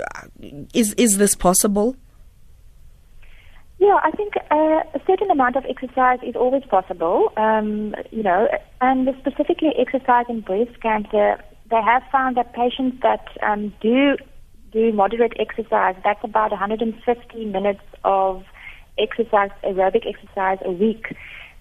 is 0.73 0.93
is 0.95 1.17
this 1.17 1.33
possible? 1.33 1.95
Yeah, 3.77 3.97
I 4.03 4.11
think 4.11 4.33
uh, 4.51 4.81
a 4.93 4.99
certain 5.07 5.31
amount 5.31 5.55
of 5.55 5.63
exercise 5.69 6.19
is 6.21 6.35
always 6.35 6.63
possible. 6.65 7.31
Um, 7.37 7.95
you 8.11 8.21
know, 8.21 8.49
and 8.81 9.07
specifically 9.21 9.71
exercise 9.77 10.25
in 10.27 10.41
breast 10.41 10.81
cancer, 10.81 11.41
they 11.71 11.81
have 11.81 12.03
found 12.11 12.35
that 12.35 12.53
patients 12.53 12.97
that 13.01 13.25
um, 13.41 13.73
do 13.81 14.17
do 14.71 14.91
moderate 14.91 15.33
exercise, 15.39 15.95
that's 16.03 16.23
about 16.23 16.51
150 16.51 17.45
minutes 17.45 17.81
of 18.03 18.43
exercise, 18.97 19.49
aerobic 19.63 20.05
exercise 20.05 20.59
a 20.65 20.71
week, 20.71 21.15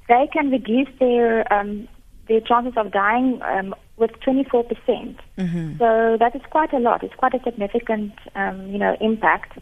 they 0.09 0.29
can 0.33 0.51
reduce 0.51 0.89
their 0.99 1.51
um, 1.53 1.89
their 2.29 2.41
chances 2.41 2.75
of 2.77 2.93
dying 2.93 3.41
um, 3.43 3.75
with 3.97 4.11
24 4.21 4.65
percent. 4.65 5.19
Mm-hmm. 5.37 5.79
So 5.79 6.17
that 6.19 6.35
is 6.35 6.43
quite 6.51 6.73
a 6.73 6.79
lot. 6.79 7.03
It's 7.03 7.15
quite 7.15 7.35
a 7.35 7.43
significant, 7.43 8.13
um, 8.35 8.69
you 8.69 8.79
know, 8.79 8.97
impact. 9.01 9.59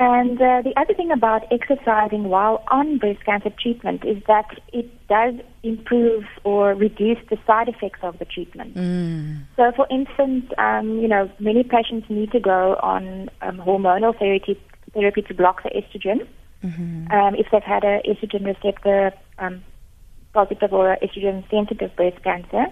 And 0.00 0.40
uh, 0.40 0.62
the 0.62 0.72
other 0.76 0.94
thing 0.94 1.10
about 1.10 1.42
exercising 1.50 2.28
while 2.28 2.62
on 2.68 2.98
breast 2.98 3.24
cancer 3.24 3.50
treatment 3.60 4.04
is 4.04 4.22
that 4.28 4.46
it 4.72 4.86
does 5.08 5.34
improve 5.64 6.24
or 6.44 6.72
reduce 6.74 7.18
the 7.28 7.36
side 7.44 7.68
effects 7.68 7.98
of 8.02 8.16
the 8.20 8.24
treatment. 8.24 8.76
Mm. 8.76 9.42
So, 9.56 9.72
for 9.74 9.88
instance, 9.90 10.46
um, 10.56 11.00
you 11.00 11.08
know, 11.08 11.28
many 11.40 11.64
patients 11.64 12.08
need 12.08 12.30
to 12.30 12.38
go 12.38 12.76
on 12.80 13.28
um, 13.42 13.58
hormonal 13.58 14.16
therapy, 14.16 14.60
therapy 14.94 15.22
to 15.22 15.34
block 15.34 15.64
the 15.64 15.70
estrogen. 15.70 16.28
Mm-hmm. 16.64 17.10
Um, 17.12 17.34
if 17.34 17.48
they've 17.50 17.62
had 17.62 17.82
a 17.82 18.00
estrogen 18.06 18.46
receptor 18.46 19.12
um, 19.38 19.64
positive 20.32 20.72
or 20.72 20.96
estrogen 21.02 21.48
sensitive 21.50 21.94
breast 21.96 22.22
cancer, 22.22 22.66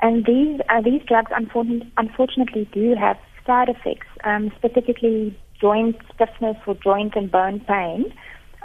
and 0.00 0.24
these 0.26 0.60
uh, 0.68 0.80
these 0.80 1.02
drugs 1.06 1.30
unfortunately 1.34 1.92
unfortunately 1.96 2.68
do 2.72 2.94
have 2.98 3.16
side 3.46 3.68
effects, 3.68 4.06
um, 4.24 4.50
specifically 4.56 5.36
joint 5.60 5.96
stiffness 6.14 6.56
or 6.66 6.74
joint 6.82 7.14
and 7.14 7.30
bone 7.30 7.60
pain, 7.60 8.12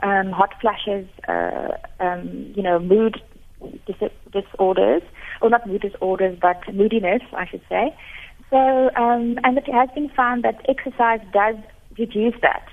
um, 0.04 0.32
hot 0.32 0.54
flashes, 0.62 1.08
uh, 1.28 1.70
um, 2.00 2.54
you 2.56 2.64
know, 2.64 2.80
mood 2.80 3.22
dis- 3.86 4.12
disorders, 4.32 5.02
or 5.42 5.50
not 5.50 5.68
mood 5.68 5.82
disorders, 5.82 6.38
but 6.42 6.58
moodiness, 6.74 7.22
I 7.34 7.46
should 7.48 7.62
say. 7.70 7.96
So, 8.50 8.58
um, 8.96 9.38
and 9.44 9.58
it 9.58 9.68
has 9.72 9.90
been 9.94 10.10
found 10.16 10.44
that 10.44 10.62
exercise 10.70 11.20
does 11.34 11.56
reduce 11.98 12.36
that. 12.42 12.68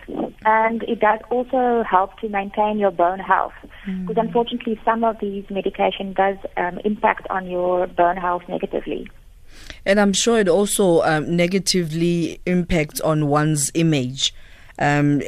And 0.44 0.82
it 0.84 1.00
does 1.00 1.20
also 1.30 1.82
help 1.88 2.18
to 2.20 2.28
maintain 2.28 2.78
your 2.78 2.90
bone 2.90 3.18
health. 3.18 3.54
Mm. 3.86 4.06
Because 4.06 4.24
unfortunately, 4.24 4.78
some 4.84 5.04
of 5.04 5.18
these 5.20 5.44
medication 5.50 6.12
does 6.12 6.36
um, 6.56 6.78
impact 6.84 7.26
on 7.30 7.46
your 7.46 7.86
bone 7.86 8.16
health 8.16 8.42
negatively. 8.48 9.08
And 9.86 10.00
I'm 10.00 10.12
sure 10.12 10.38
it 10.38 10.48
also 10.48 11.02
um, 11.02 11.36
negatively 11.36 12.40
impacts 12.46 13.00
on 13.00 13.28
one's 13.28 13.70
image. 13.74 14.34
Um, 14.78 15.20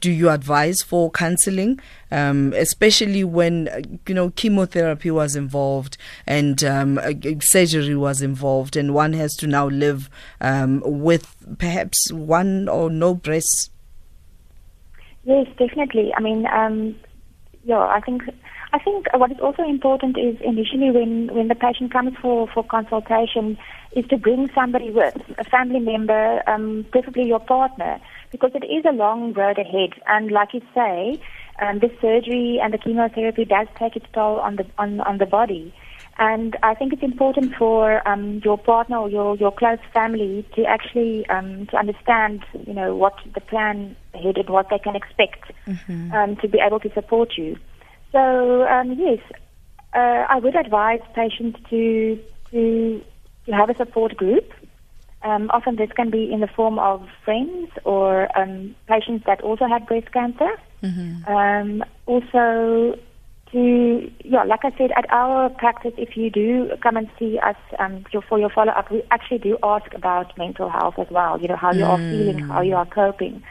do 0.00 0.10
you 0.10 0.30
advise 0.30 0.82
for 0.82 1.10
counseling, 1.10 1.80
um, 2.10 2.52
especially 2.54 3.24
when 3.24 3.68
uh, 3.68 3.82
you 4.06 4.14
know 4.14 4.30
chemotherapy 4.30 5.10
was 5.10 5.34
involved 5.34 5.96
and 6.26 6.62
um, 6.62 7.00
surgery 7.40 7.96
was 7.96 8.22
involved, 8.22 8.76
and 8.76 8.94
one 8.94 9.12
has 9.14 9.34
to 9.36 9.46
now 9.46 9.68
live 9.68 10.08
um, 10.40 10.82
with 10.84 11.34
perhaps 11.58 12.12
one 12.12 12.68
or 12.68 12.90
no 12.90 13.14
breasts? 13.14 13.70
Yes, 15.24 15.46
definitely. 15.58 16.12
I 16.16 16.20
mean, 16.20 16.46
um, 16.46 16.96
yeah, 17.64 17.78
I 17.78 18.00
think 18.00 18.22
I 18.72 18.78
think 18.78 19.06
what 19.14 19.30
is 19.30 19.38
also 19.40 19.62
important 19.64 20.16
is 20.16 20.36
initially 20.40 20.90
when 20.90 21.32
when 21.32 21.48
the 21.48 21.54
patient 21.54 21.92
comes 21.92 22.16
for 22.20 22.48
for 22.48 22.64
consultation 22.64 23.58
is 23.92 24.06
to 24.06 24.16
bring 24.16 24.48
somebody 24.54 24.90
with, 24.90 25.14
a 25.38 25.44
family 25.44 25.78
member, 25.78 26.42
um, 26.48 26.86
preferably 26.90 27.24
your 27.24 27.40
partner, 27.40 28.00
because 28.32 28.50
it 28.54 28.64
is 28.64 28.84
a 28.84 28.92
long 28.92 29.32
road 29.34 29.58
ahead. 29.58 29.92
And 30.06 30.32
like 30.32 30.52
you 30.54 30.62
say, 30.74 31.20
um, 31.60 31.78
the 31.78 31.90
surgery 32.00 32.58
and 32.60 32.74
the 32.74 32.78
chemotherapy 32.78 33.44
does 33.44 33.68
take 33.78 33.94
its 33.94 34.06
toll 34.12 34.40
on 34.40 34.56
the 34.56 34.66
on, 34.78 35.00
on 35.02 35.18
the 35.18 35.26
body. 35.26 35.72
And 36.18 36.56
I 36.62 36.74
think 36.74 36.92
it's 36.92 37.02
important 37.02 37.54
for 37.54 38.06
um, 38.06 38.42
your 38.44 38.58
partner 38.58 38.98
or 38.98 39.08
your, 39.08 39.34
your 39.36 39.50
close 39.50 39.78
family 39.94 40.46
to 40.54 40.64
actually 40.64 41.26
um, 41.28 41.66
to 41.68 41.76
understand, 41.76 42.44
you 42.66 42.74
know, 42.74 42.94
what 42.94 43.14
the 43.34 43.40
plan 43.40 43.96
ahead 44.12 44.36
and 44.36 44.48
what 44.48 44.68
they 44.68 44.78
can 44.78 44.94
expect 44.94 45.52
mm-hmm. 45.66 46.12
um, 46.12 46.36
to 46.36 46.48
be 46.48 46.58
able 46.64 46.80
to 46.80 46.92
support 46.92 47.30
you. 47.38 47.56
So 48.12 48.66
um, 48.66 48.92
yes, 48.98 49.20
uh, 49.94 50.26
I 50.28 50.38
would 50.38 50.54
advise 50.54 51.00
patients 51.14 51.58
to 51.70 52.18
to 52.50 53.02
to 53.46 53.52
have 53.52 53.70
a 53.70 53.76
support 53.76 54.16
group. 54.16 54.52
Um, 55.24 55.50
often 55.52 55.76
this 55.76 55.90
can 55.92 56.10
be 56.10 56.32
in 56.32 56.40
the 56.40 56.48
form 56.48 56.78
of 56.78 57.06
friends 57.24 57.70
or 57.84 58.28
um, 58.36 58.74
patients 58.88 59.24
that 59.26 59.40
also 59.40 59.66
had 59.66 59.86
breast 59.86 60.12
cancer. 60.12 60.50
Mm-hmm. 60.82 61.32
Um, 61.32 61.84
also, 62.06 62.98
to 63.52 64.10
yeah, 64.24 64.42
like 64.44 64.64
I 64.64 64.70
said, 64.76 64.90
at 64.96 65.06
our 65.10 65.48
practice, 65.50 65.92
if 65.96 66.16
you 66.16 66.30
do 66.30 66.70
come 66.82 66.96
and 66.96 67.08
see 67.18 67.38
us 67.38 67.56
um, 67.78 68.04
for 68.28 68.38
your 68.38 68.50
follow 68.50 68.72
up, 68.72 68.90
we 68.90 69.02
actually 69.10 69.38
do 69.38 69.58
ask 69.62 69.92
about 69.94 70.36
mental 70.36 70.68
health 70.68 70.98
as 70.98 71.06
well. 71.10 71.40
You 71.40 71.48
know 71.48 71.56
how 71.56 71.72
you 71.72 71.84
mm. 71.84 71.88
are 71.88 71.98
feeling, 71.98 72.38
how 72.40 72.62
you 72.62 72.74
are 72.74 72.86
coping. 72.86 73.42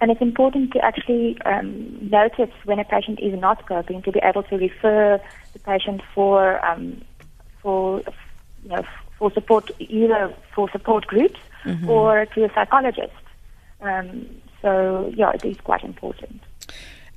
And 0.00 0.10
it's 0.10 0.22
important 0.22 0.72
to 0.72 0.82
actually 0.82 1.36
um, 1.44 2.08
notice 2.10 2.50
when 2.64 2.78
a 2.78 2.84
patient 2.84 3.20
is 3.20 3.38
not 3.38 3.68
coping 3.68 4.00
to 4.02 4.12
be 4.12 4.20
able 4.22 4.42
to 4.44 4.56
refer 4.56 5.20
the 5.52 5.58
patient 5.58 6.00
for 6.14 6.64
um, 6.64 7.02
for 7.62 8.00
you 8.62 8.70
know 8.70 8.82
for 9.20 9.30
support, 9.32 9.70
either 9.78 10.34
for 10.52 10.68
support 10.70 11.06
groups 11.06 11.38
mm-hmm. 11.64 11.88
or 11.88 12.26
to 12.26 12.44
a 12.44 12.52
psychologist. 12.52 13.12
Um, 13.80 14.26
so 14.60 15.12
yeah, 15.14 15.30
it 15.30 15.44
is 15.44 15.58
quite 15.58 15.84
important. 15.84 16.42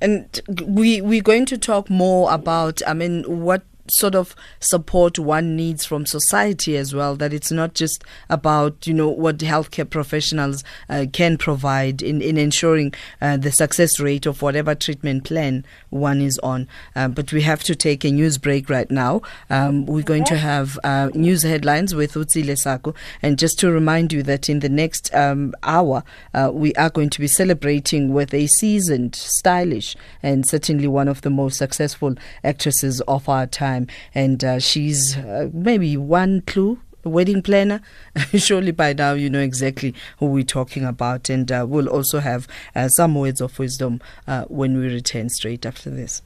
And 0.00 0.40
we 0.66 1.00
we're 1.00 1.22
going 1.22 1.46
to 1.46 1.58
talk 1.58 1.90
more 1.90 2.32
about. 2.32 2.82
I 2.86 2.92
mean, 2.92 3.24
what 3.24 3.62
sort 3.88 4.14
of 4.14 4.34
support 4.60 5.18
one 5.18 5.56
needs 5.56 5.84
from 5.84 6.06
society 6.06 6.76
as 6.76 6.94
well. 6.94 7.16
That 7.16 7.32
it's 7.32 7.52
not 7.52 7.74
just 7.74 8.04
about 8.30 8.86
you 8.86 8.94
know 8.94 9.08
what 9.08 9.38
healthcare 9.38 9.88
professionals 9.88 10.64
uh, 10.88 11.06
can 11.12 11.36
provide 11.36 12.02
in 12.02 12.22
in 12.22 12.38
ensuring 12.38 12.94
uh, 13.20 13.36
the 13.36 13.52
success 13.52 14.00
rate 14.00 14.26
of 14.26 14.42
whatever 14.42 14.74
treatment 14.74 15.24
plan 15.24 15.64
one 15.90 16.20
is 16.20 16.38
on. 16.38 16.68
Uh, 16.96 17.08
but 17.08 17.32
we 17.32 17.42
have 17.42 17.62
to 17.64 17.74
take 17.74 18.04
a 18.04 18.10
news 18.10 18.38
break 18.38 18.70
right 18.70 18.90
now. 18.90 19.22
Um, 19.50 19.86
we're 19.86 20.02
going 20.02 20.24
to 20.24 20.36
have 20.36 20.78
uh, 20.84 21.10
news 21.14 21.42
headlines 21.42 21.94
with 21.94 22.14
Utsi 22.14 22.42
Lesaku, 22.44 22.94
and 23.22 23.38
just 23.38 23.58
to 23.60 23.70
remind 23.70 24.12
you 24.12 24.22
that 24.22 24.48
in 24.48 24.60
the 24.60 24.68
next 24.68 25.14
um, 25.14 25.54
hour 25.62 26.02
uh, 26.32 26.50
we 26.52 26.72
are 26.74 26.90
going 26.90 27.10
to 27.10 27.20
be 27.20 27.26
celebrating 27.26 28.12
with 28.12 28.32
a 28.32 28.46
seasoned, 28.46 29.14
stylish, 29.14 29.96
and 30.22 30.46
certainly 30.46 30.86
one 30.86 31.08
of 31.08 31.20
the 31.22 31.30
most 31.30 31.58
successful 31.58 32.14
actresses 32.42 33.00
of 33.02 33.28
our 33.28 33.46
time. 33.46 33.73
And 34.14 34.44
uh, 34.44 34.58
she's 34.58 35.16
uh, 35.16 35.50
maybe 35.52 35.96
one 35.96 36.42
clue 36.42 36.78
wedding 37.04 37.42
planner, 37.42 37.80
surely 38.34 38.72
by 38.72 38.92
now 38.92 39.12
you 39.12 39.28
know 39.30 39.40
exactly 39.40 39.94
who 40.18 40.26
we're 40.26 40.44
talking 40.44 40.84
about. 40.84 41.28
And 41.28 41.50
uh, 41.50 41.66
we'll 41.68 41.88
also 41.88 42.20
have 42.20 42.48
uh, 42.74 42.88
some 42.88 43.14
words 43.14 43.40
of 43.40 43.58
wisdom 43.58 44.00
uh, 44.26 44.44
when 44.44 44.78
we 44.78 44.86
return 44.86 45.28
straight 45.28 45.66
after 45.66 45.90
this. 45.90 46.22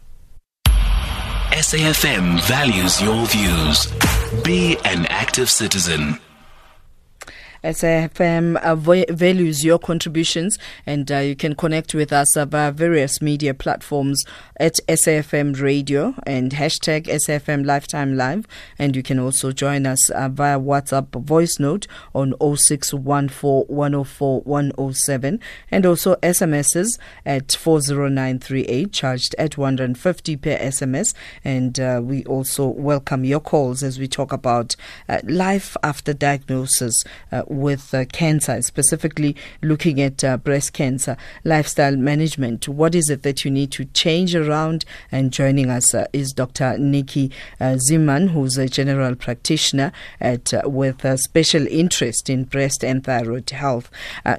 SAFM 1.50 2.40
values 2.42 3.00
your 3.00 3.26
views. 3.26 3.86
Be 4.44 4.76
an 4.84 5.06
active 5.06 5.50
citizen. 5.50 6.18
SAFM 7.64 8.56
uh, 8.56 8.76
values 8.76 9.64
your 9.64 9.78
contributions, 9.78 10.58
and 10.86 11.10
uh, 11.10 11.18
you 11.18 11.36
can 11.36 11.54
connect 11.54 11.94
with 11.94 12.12
us 12.12 12.28
via 12.36 12.72
various 12.72 13.20
media 13.20 13.54
platforms 13.54 14.24
at 14.58 14.80
SAFM 14.88 15.60
Radio 15.60 16.14
and 16.26 16.52
hashtag 16.52 17.06
SAFM 17.06 17.64
Lifetime 17.64 18.16
Live. 18.16 18.46
And 18.78 18.96
you 18.96 19.02
can 19.02 19.18
also 19.18 19.52
join 19.52 19.86
us 19.86 20.10
uh, 20.10 20.28
via 20.28 20.58
WhatsApp 20.58 21.24
voice 21.24 21.58
note 21.58 21.86
on 22.14 22.34
0614 22.40 25.40
and 25.70 25.86
also 25.86 26.14
SMSs 26.16 26.98
at 27.24 27.52
40938, 27.52 28.92
charged 28.92 29.34
at 29.38 29.58
150 29.58 30.36
per 30.36 30.58
SMS. 30.58 31.14
And 31.44 31.80
uh, 31.80 32.00
we 32.02 32.24
also 32.24 32.66
welcome 32.66 33.24
your 33.24 33.40
calls 33.40 33.82
as 33.82 33.98
we 33.98 34.08
talk 34.08 34.32
about 34.32 34.76
uh, 35.08 35.20
life 35.24 35.76
after 35.82 36.12
diagnosis 36.12 37.02
uh, 37.32 37.42
with 37.48 37.92
uh, 37.94 38.04
cancer, 38.06 38.60
specifically 38.62 39.36
looking 39.62 40.00
at 40.00 40.22
uh, 40.22 40.36
breast 40.36 40.72
cancer, 40.72 41.16
lifestyle 41.44 41.96
management. 41.96 42.68
What 42.68 42.94
is 42.94 43.10
it 43.10 43.22
that 43.22 43.44
you 43.44 43.50
need 43.50 43.72
to 43.72 43.84
change 43.86 44.34
around? 44.34 44.84
And 45.10 45.32
joining 45.32 45.70
us 45.70 45.94
uh, 45.94 46.06
is 46.12 46.32
Dr. 46.32 46.78
Nici 46.78 47.30
Zeeman, 47.60 48.30
who's 48.30 48.58
a 48.58 48.68
general 48.68 49.14
practitioner 49.14 49.92
at 50.20 50.52
with 50.64 51.04
a 51.04 51.18
special 51.18 51.66
interest 51.66 52.30
in 52.30 52.44
breast 52.44 52.84
and 52.84 53.04
thyroid 53.04 53.50
health. 53.50 53.90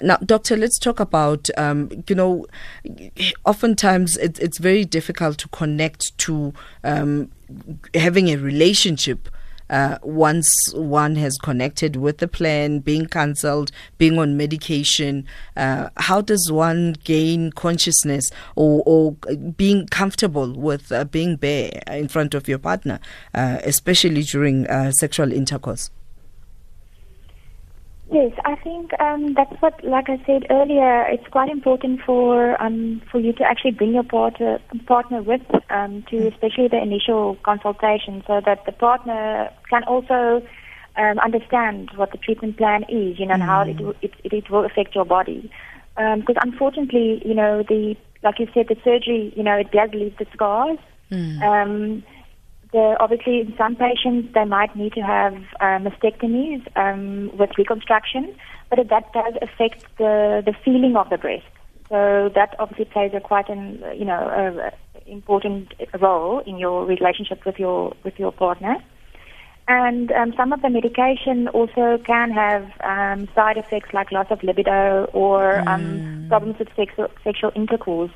Now, 0.02 0.18
doctor, 0.18 0.56
let's 0.56 0.80
talk 0.80 1.00
about 1.00 1.50
um, 1.58 1.90
you 2.08 2.16
know, 2.16 2.46
oftentimes 3.46 4.18
it, 4.18 4.40
it's 4.40 4.58
very 4.58 4.86
difficult 4.86 5.38
to 5.40 5.48
connect 5.50 6.18
to 6.20 6.54
um, 6.84 7.30
having 7.94 8.30
a 8.30 8.38
relationship 8.38 9.30
uh, 9.70 9.98
once 10.02 10.74
one 10.74 11.16
has 11.16 11.38
connected 11.38 11.96
with 11.96 12.18
the 12.20 12.28
plan, 12.28 12.80
being 12.80 13.06
cancelled, 13.06 13.72
being 13.98 14.18
on 14.18 14.38
medication, 14.38 15.26
uh, 15.56 15.90
how 15.98 16.22
does 16.22 16.52
one 16.52 16.94
gain 17.04 17.52
consciousness 17.52 18.32
or, 18.56 18.84
or 18.86 19.14
being 19.58 19.88
comfortable 19.88 20.54
with 20.54 20.92
uh, 20.92 21.04
being 21.06 21.36
bare 21.36 21.82
in 21.88 22.08
front 22.08 22.34
of 22.34 22.48
your 22.48 22.60
partner, 22.60 23.00
uh, 23.34 23.60
especially 23.64 24.24
during 24.24 24.68
uh, 24.68 24.92
sexual 24.92 25.32
intercourse? 25.32 25.92
Yes, 28.12 28.32
I 28.44 28.56
think 28.56 29.00
um, 29.00 29.36
that's 29.36 29.54
what, 29.62 29.84
like 29.84 30.10
I 30.10 30.18
said 30.26 30.48
earlier, 30.50 31.04
it's 31.10 31.28
quite 31.28 31.50
important 31.50 32.02
for 32.02 32.60
um, 32.60 33.04
for 33.12 33.20
you 33.20 33.34
to 33.34 33.44
actually 33.44 33.72
bring 33.72 33.94
your 33.94 34.04
partner 34.04 34.60
partner 34.88 35.22
with 35.22 35.42
um, 35.70 36.04
to 36.10 36.28
especially 36.28 36.70
the 36.70 36.82
initial 36.82 37.38
consultation, 37.44 38.24
so 38.26 38.42
that 38.44 38.66
the 38.66 38.72
partner 38.72 39.52
can 39.70 39.84
also 39.84 40.42
um, 40.98 41.20
understand 41.20 41.92
what 41.98 42.12
the 42.12 42.18
treatment 42.18 42.58
plan 42.58 42.82
is, 42.90 43.20
you 43.20 43.28
know, 43.28 43.36
mm. 43.36 43.42
and 43.42 43.44
how 43.44 43.62
it, 43.62 43.78
mm. 43.78 43.96
it, 44.02 44.14
it 44.24 44.34
it 44.34 44.50
will 44.50 44.66
affect 44.66 44.96
your 44.96 45.06
body. 45.06 45.52
Because 45.96 46.36
um, 46.42 46.50
unfortunately, 46.50 47.22
you 47.24 47.36
know, 47.36 47.62
the 47.62 47.96
like 48.24 48.40
you 48.40 48.48
said, 48.56 48.70
the 48.70 48.78
surgery, 48.84 49.32
you 49.36 49.44
know, 49.44 49.56
it 49.56 49.72
does 49.72 49.92
leave 49.94 50.18
the 50.18 50.26
scars. 50.34 50.80
Mm. 51.12 51.42
Um, 51.44 52.04
the, 52.72 52.96
obviously, 53.00 53.42
in 53.42 53.54
some 53.58 53.76
patients, 53.76 54.34
they 54.34 54.46
might 54.46 54.76
need 54.76 54.94
to 54.94 55.02
have 55.02 55.34
uh, 55.60 55.80
mastectomies 55.80 56.62
um, 56.76 57.36
with 57.38 57.50
reconstruction, 57.58 58.36
but 58.70 58.78
that 58.90 59.12
does 59.12 59.34
affect 59.42 59.86
the, 59.98 60.44
the 60.46 60.54
feeling 60.64 60.96
of 60.96 61.10
the 61.10 61.18
breast. 61.18 61.48
So 61.90 62.30
that 62.36 62.56
obviously 62.60 62.86
plays 62.86 63.12
a 63.16 63.20
quite 63.20 63.50
an 63.50 63.84
you 63.98 64.06
know 64.06 64.72
important 65.08 65.74
role 66.00 66.40
in 66.46 66.60
your 66.60 66.86
relationship 66.86 67.44
with 67.46 67.58
your 67.58 67.96
with 68.04 68.20
your 68.20 68.32
partner. 68.32 68.76
And 69.68 70.12
um, 70.14 70.34
some 70.36 70.52
of 70.52 70.64
the 70.64 70.70
medication 70.70 71.48
also 71.50 72.00
can 72.04 72.32
have 72.32 72.72
um, 72.84 73.28
side 73.36 73.58
effects 73.58 73.94
like 73.94 74.12
loss 74.12 74.26
of 74.32 74.42
libido 74.42 75.06
or 75.14 75.60
um, 75.70 75.82
mm. 75.82 76.28
problems 76.28 76.58
with 76.58 76.70
sexual, 76.76 77.08
sexual 77.24 77.52
intercourse. 77.56 78.12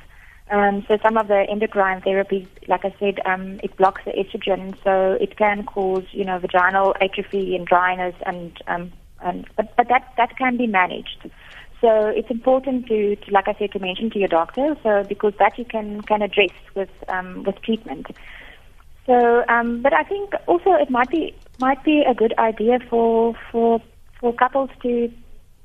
Um, 0.50 0.84
so 0.86 0.98
some 1.02 1.16
of 1.16 1.28
the 1.28 1.46
endocrine 1.48 2.02
therapies, 2.02 2.46
like 2.68 2.84
I 2.84 2.94
said, 2.98 3.18
um, 3.24 3.60
it 3.62 3.76
blocks 3.76 4.02
the 4.04 4.12
estrogen, 4.12 4.76
so 4.84 5.16
it 5.20 5.36
can 5.38 5.64
cause, 5.64 6.04
you 6.12 6.24
know, 6.24 6.38
vaginal 6.38 6.94
atrophy 7.00 7.56
and 7.56 7.66
dryness, 7.66 8.14
and 8.26 8.52
um, 8.66 8.92
and 9.22 9.46
but, 9.56 9.74
but 9.76 9.88
that 9.88 10.12
that 10.18 10.36
can 10.36 10.58
be 10.58 10.66
managed. 10.66 11.30
So 11.80 12.06
it's 12.08 12.30
important 12.30 12.86
to, 12.88 13.16
to, 13.16 13.30
like 13.30 13.48
I 13.48 13.54
said, 13.58 13.72
to 13.72 13.78
mention 13.78 14.10
to 14.10 14.18
your 14.18 14.28
doctor, 14.28 14.76
so 14.82 15.02
because 15.08 15.32
that 15.38 15.58
you 15.58 15.64
can 15.64 16.02
can 16.02 16.20
address 16.20 16.52
with 16.74 16.90
um, 17.08 17.42
with 17.44 17.60
treatment. 17.62 18.06
So, 19.06 19.44
um, 19.48 19.82
but 19.82 19.92
I 19.92 20.02
think 20.02 20.32
also 20.46 20.72
it 20.74 20.90
might 20.90 21.10
be 21.10 21.34
might 21.58 21.82
be 21.84 22.02
a 22.06 22.14
good 22.14 22.34
idea 22.38 22.78
for 22.90 23.34
for 23.50 23.80
for 24.20 24.34
couples 24.34 24.70
to 24.82 25.10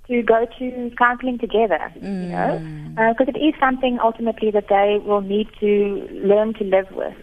to 0.10 0.22
go 0.24 0.46
to 0.58 0.92
counseling 0.98 1.38
together, 1.38 1.80
mm. 1.98 2.24
you 2.24 2.30
know, 2.30 3.14
because 3.14 3.28
uh, 3.28 3.38
it 3.38 3.40
is 3.40 3.54
something 3.60 4.00
ultimately 4.04 4.52
that 4.52 4.68
they 4.68 4.98
will 5.06 5.22
need 5.22 5.48
to 5.60 6.08
learn 6.12 6.54
to 6.56 6.64
live 6.64 6.88
with. 6.92 7.16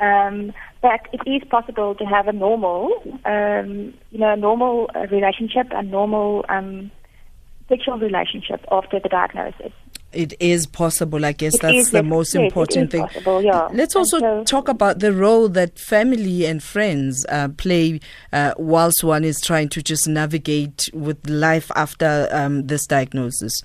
Um, 0.00 0.52
but 0.80 1.00
it 1.12 1.20
is 1.26 1.42
possible 1.48 1.94
to 1.96 2.04
have 2.04 2.28
a 2.28 2.32
normal, 2.32 2.92
um, 3.24 3.94
you 4.10 4.18
know, 4.18 4.32
a 4.32 4.36
normal 4.36 4.90
uh, 4.94 5.06
relationship, 5.10 5.66
a 5.72 5.82
normal 5.82 6.44
um, 6.48 6.92
sexual 7.68 7.98
relationship 7.98 8.64
after 8.70 9.00
the 9.00 9.08
diagnosis 9.08 9.72
it 10.12 10.34
is 10.40 10.66
possible. 10.66 11.24
I 11.24 11.32
guess 11.32 11.54
it 11.54 11.62
that's 11.62 11.90
the 11.90 12.02
most 12.02 12.34
yes, 12.34 12.42
important 12.42 12.90
thing. 12.90 13.06
Possible, 13.06 13.42
yeah. 13.42 13.68
Let's 13.72 13.94
also 13.94 14.18
so, 14.18 14.44
talk 14.44 14.68
about 14.68 15.00
the 15.00 15.12
role 15.12 15.48
that 15.50 15.78
family 15.78 16.46
and 16.46 16.62
friends 16.62 17.26
uh, 17.28 17.48
play 17.48 18.00
uh, 18.32 18.54
whilst 18.56 19.04
one 19.04 19.24
is 19.24 19.40
trying 19.40 19.68
to 19.70 19.82
just 19.82 20.08
navigate 20.08 20.88
with 20.92 21.28
life 21.28 21.70
after 21.76 22.28
um, 22.32 22.66
this 22.66 22.86
diagnosis. 22.86 23.62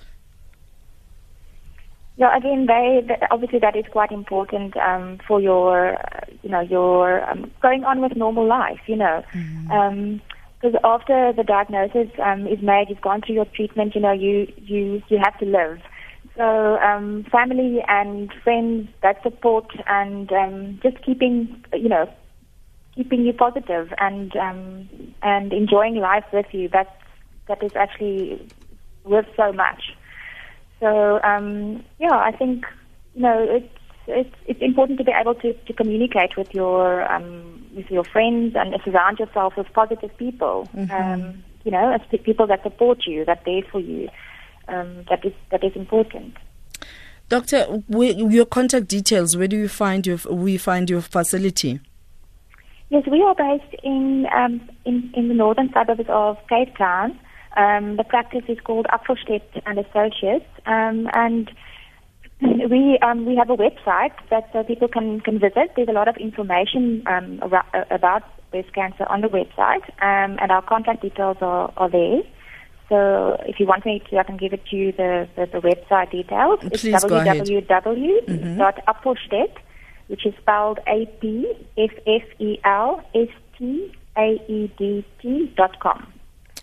Yeah, 2.16 2.36
again, 2.36 2.66
they, 2.66 3.18
obviously 3.30 3.58
that 3.58 3.74
is 3.74 3.86
quite 3.90 4.12
important 4.12 4.76
um, 4.76 5.18
for 5.26 5.40
your, 5.40 5.98
you 6.42 6.50
know, 6.50 6.60
your 6.60 7.28
um, 7.28 7.50
going 7.60 7.84
on 7.84 8.00
with 8.00 8.14
normal 8.16 8.46
life. 8.46 8.80
You 8.86 8.96
know, 8.96 9.24
mm 9.32 10.20
because 10.64 10.80
after 10.82 11.30
the 11.34 11.42
diagnosis 11.42 12.08
um, 12.22 12.46
is 12.46 12.62
made, 12.62 12.86
you've 12.88 13.00
gone 13.02 13.20
through 13.20 13.34
your 13.34 13.44
treatment. 13.44 13.94
You 13.94 14.00
know, 14.00 14.12
you 14.12 14.50
you 14.56 15.02
you 15.08 15.18
have 15.22 15.38
to 15.40 15.44
live. 15.44 15.78
So 16.36 16.78
um, 16.78 17.24
family 17.30 17.78
and 17.86 18.32
friends 18.42 18.88
that 19.02 19.22
support 19.22 19.66
and 19.86 20.30
um, 20.32 20.80
just 20.82 21.02
keeping 21.04 21.64
you 21.72 21.88
know 21.88 22.12
keeping 22.94 23.24
you 23.24 23.32
positive 23.32 23.92
and 23.98 24.34
um, 24.36 24.88
and 25.22 25.52
enjoying 25.52 25.96
life 25.96 26.24
with 26.32 26.46
you. 26.50 26.68
That 26.70 26.98
that 27.46 27.62
is 27.62 27.72
actually 27.76 28.50
worth 29.04 29.28
so 29.36 29.52
much. 29.52 29.92
So 30.80 31.20
um, 31.22 31.84
yeah, 32.00 32.16
I 32.16 32.32
think 32.36 32.64
you 33.14 33.22
know 33.22 33.46
it's 33.48 33.72
it's 34.08 34.34
it's 34.46 34.60
important 34.60 34.98
to 34.98 35.04
be 35.04 35.12
able 35.12 35.36
to, 35.36 35.52
to 35.52 35.72
communicate 35.72 36.36
with 36.36 36.52
your 36.52 37.10
um, 37.12 37.64
with 37.76 37.88
your 37.90 38.04
friends 38.04 38.56
and 38.56 38.74
surround 38.84 39.20
yourself 39.20 39.54
with 39.56 39.72
positive 39.72 40.10
people. 40.18 40.68
Mm-hmm. 40.74 40.92
Um, 40.92 41.44
you 41.64 41.70
know, 41.70 41.92
as 41.92 42.00
people 42.24 42.48
that 42.48 42.62
support 42.64 43.06
you, 43.06 43.24
that 43.24 43.42
there 43.46 43.62
for 43.70 43.80
you 43.80 44.08
um, 44.68 45.04
that 45.10 45.24
is 45.24 45.32
that 45.50 45.64
is 45.64 45.72
important. 45.74 46.36
Doctor, 47.28 47.82
your 47.88 48.46
contact 48.46 48.88
details. 48.88 49.36
Where 49.36 49.48
do 49.48 49.56
you 49.56 49.68
find 49.68 50.06
your 50.06 50.18
we 50.30 50.56
find 50.56 50.90
your 50.90 51.00
facility? 51.00 51.80
Yes, 52.90 53.04
we 53.10 53.22
are 53.22 53.34
based 53.34 53.74
in 53.82 54.26
um, 54.34 54.60
in, 54.84 55.10
in 55.14 55.28
the 55.28 55.34
northern 55.34 55.72
suburbs 55.72 56.08
of 56.08 56.36
Cape 56.48 56.76
Town. 56.76 57.18
Um, 57.56 57.96
the 57.96 58.04
practice 58.04 58.42
is 58.48 58.58
called 58.60 58.86
Apffelstaedt 58.92 59.62
and 59.64 59.78
Associates, 59.78 60.46
um, 60.66 61.08
and 61.14 61.50
We 62.70 62.98
um, 63.00 63.26
we 63.26 63.36
have 63.36 63.50
a 63.50 63.56
website 63.56 64.14
that 64.30 64.50
uh, 64.54 64.62
people 64.64 64.88
can, 64.88 65.20
can 65.20 65.38
visit. 65.38 65.70
There's 65.76 65.88
a 65.88 65.92
lot 65.92 66.08
of 66.08 66.16
information 66.16 67.02
um, 67.06 67.38
about, 67.42 67.66
uh, 67.72 67.84
about 67.90 68.22
breast 68.50 68.72
cancer 68.74 69.06
on 69.08 69.20
the 69.20 69.28
website, 69.28 69.84
um, 70.02 70.38
and 70.40 70.50
our 70.50 70.62
contact 70.62 71.02
details 71.02 71.36
are, 71.40 71.72
are 71.76 71.90
there. 71.90 72.22
So 72.94 73.36
if 73.44 73.58
you 73.58 73.66
want 73.66 73.84
me 73.84 74.00
to, 74.08 74.18
I 74.18 74.22
can 74.22 74.36
give 74.36 74.52
it 74.52 74.64
to 74.66 74.76
you 74.76 74.92
the, 74.92 75.28
the, 75.34 75.46
the 75.46 75.58
website 75.58 76.12
details. 76.12 76.60
Please 76.60 76.84
it's 76.84 77.02
ahead. 77.02 77.44
www.apffelstaedt, 77.44 79.56
which 80.06 80.24
is 80.24 80.32
spelled 80.40 80.78
A 80.86 81.06
P 81.20 81.52
F 81.76 81.90
F 82.06 82.22
E 82.38 82.60
L 82.64 83.02
S 83.12 83.26
T 83.58 83.92
A 84.16 84.40
E 84.48 84.70
D 84.78 85.04
T 85.20 85.52
dot 85.56 85.80
com. 85.80 86.06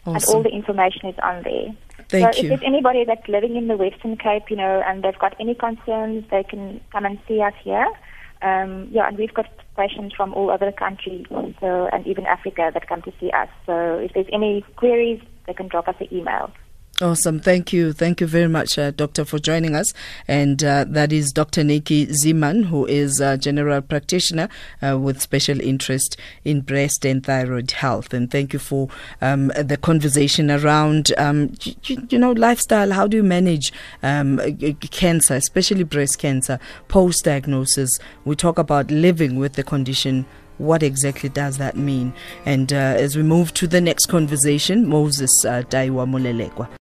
And 0.06 0.24
all 0.30 0.42
the 0.42 0.52
information 0.52 1.10
is 1.10 1.20
on 1.22 1.44
there. 1.44 1.76
Thank 2.08 2.34
so 2.34 2.42
you. 2.42 2.46
if 2.46 2.50
there's 2.50 2.62
anybody 2.66 3.04
that's 3.04 3.28
living 3.28 3.58
in 3.58 3.68
the 3.68 3.76
Western 3.76 4.16
Cape, 4.16 4.50
you 4.50 4.56
know, 4.56 4.82
and 4.88 5.04
they've 5.04 5.20
got 5.20 5.36
any 5.38 5.54
concerns, 5.54 6.24
they 6.32 6.44
can 6.44 6.80
come 6.94 7.04
and 7.04 7.20
see 7.28 7.42
us 7.42 7.56
here. 7.62 7.92
Um, 8.42 8.88
yeah, 8.90 9.06
and 9.06 9.18
we've 9.18 9.34
got 9.34 9.50
patients 9.76 10.16
from 10.16 10.34
all 10.34 10.50
over 10.50 10.66
the 10.66 10.72
country, 10.72 11.26
so 11.60 11.90
and 11.92 12.08
even 12.08 12.26
Africa 12.26 12.72
that 12.74 12.88
come 12.88 13.02
to 13.02 13.12
see 13.20 13.32
us. 13.32 13.50
So 13.66 14.00
if 14.00 14.14
there's 14.14 14.30
any 14.32 14.64
queries, 14.78 15.20
they 15.48 15.54
can 15.54 15.68
drop 15.68 15.88
us 15.88 15.96
an 16.00 16.08
email. 16.12 16.52
Awesome. 17.02 17.40
Thank 17.40 17.74
you. 17.74 17.94
Thank 17.94 18.22
you 18.22 18.28
very 18.28 18.48
much, 18.48 18.78
uh, 18.78 18.92
Doctor, 18.92 19.26
for 19.26 19.40
joining 19.40 19.76
us. 19.76 19.92
And 20.28 20.64
uh, 20.64 20.86
that 20.88 21.12
is 21.12 21.32
Dr. 21.32 21.64
Nici 21.64 22.06
Zeeman, 22.06 22.66
who 22.66 22.86
is 22.86 23.20
a 23.20 23.40
general 23.40 23.82
practitioner 23.82 24.50
uh, 24.84 25.00
with 25.00 25.20
special 25.20 25.60
interest 25.60 26.16
in 26.46 26.62
breast 26.62 27.04
and 27.04 27.26
thyroid 27.26 27.72
health. 27.72 28.14
And 28.14 28.30
thank 28.30 28.54
you 28.54 28.60
for 28.60 28.88
um, 29.20 29.48
the 29.48 29.78
conversation 29.82 30.52
around, 30.52 31.12
um, 31.18 31.54
you, 31.64 32.06
you 32.08 32.20
know, 32.20 32.34
lifestyle. 32.34 32.92
How 32.92 33.08
do 33.08 33.18
you 33.18 33.24
manage 33.24 33.74
um, 34.04 34.40
uh, 34.40 34.52
cancer, 34.92 35.34
especially 35.34 35.84
breast 35.84 36.20
cancer, 36.20 36.60
post 36.88 37.26
diagnosis? 37.26 37.98
We 38.26 38.36
talk 38.36 38.60
about 38.60 38.92
living 38.92 39.38
with 39.40 39.54
the 39.54 39.64
condition 39.64 40.28
what 40.62 40.84
exactly 40.84 41.30
does 41.30 41.58
that 41.58 41.76
mean? 41.76 42.14
And 42.46 42.72
uh, 42.72 42.76
as 42.76 43.16
we 43.16 43.24
move 43.24 43.54
to 43.56 43.68
the 43.68 43.82
next 43.82 44.06
conversation, 44.06 44.88
Moses 44.88 45.44
uh, 45.46 45.64
Daiwa 45.70 46.08
Mulelekwa. 46.08 46.81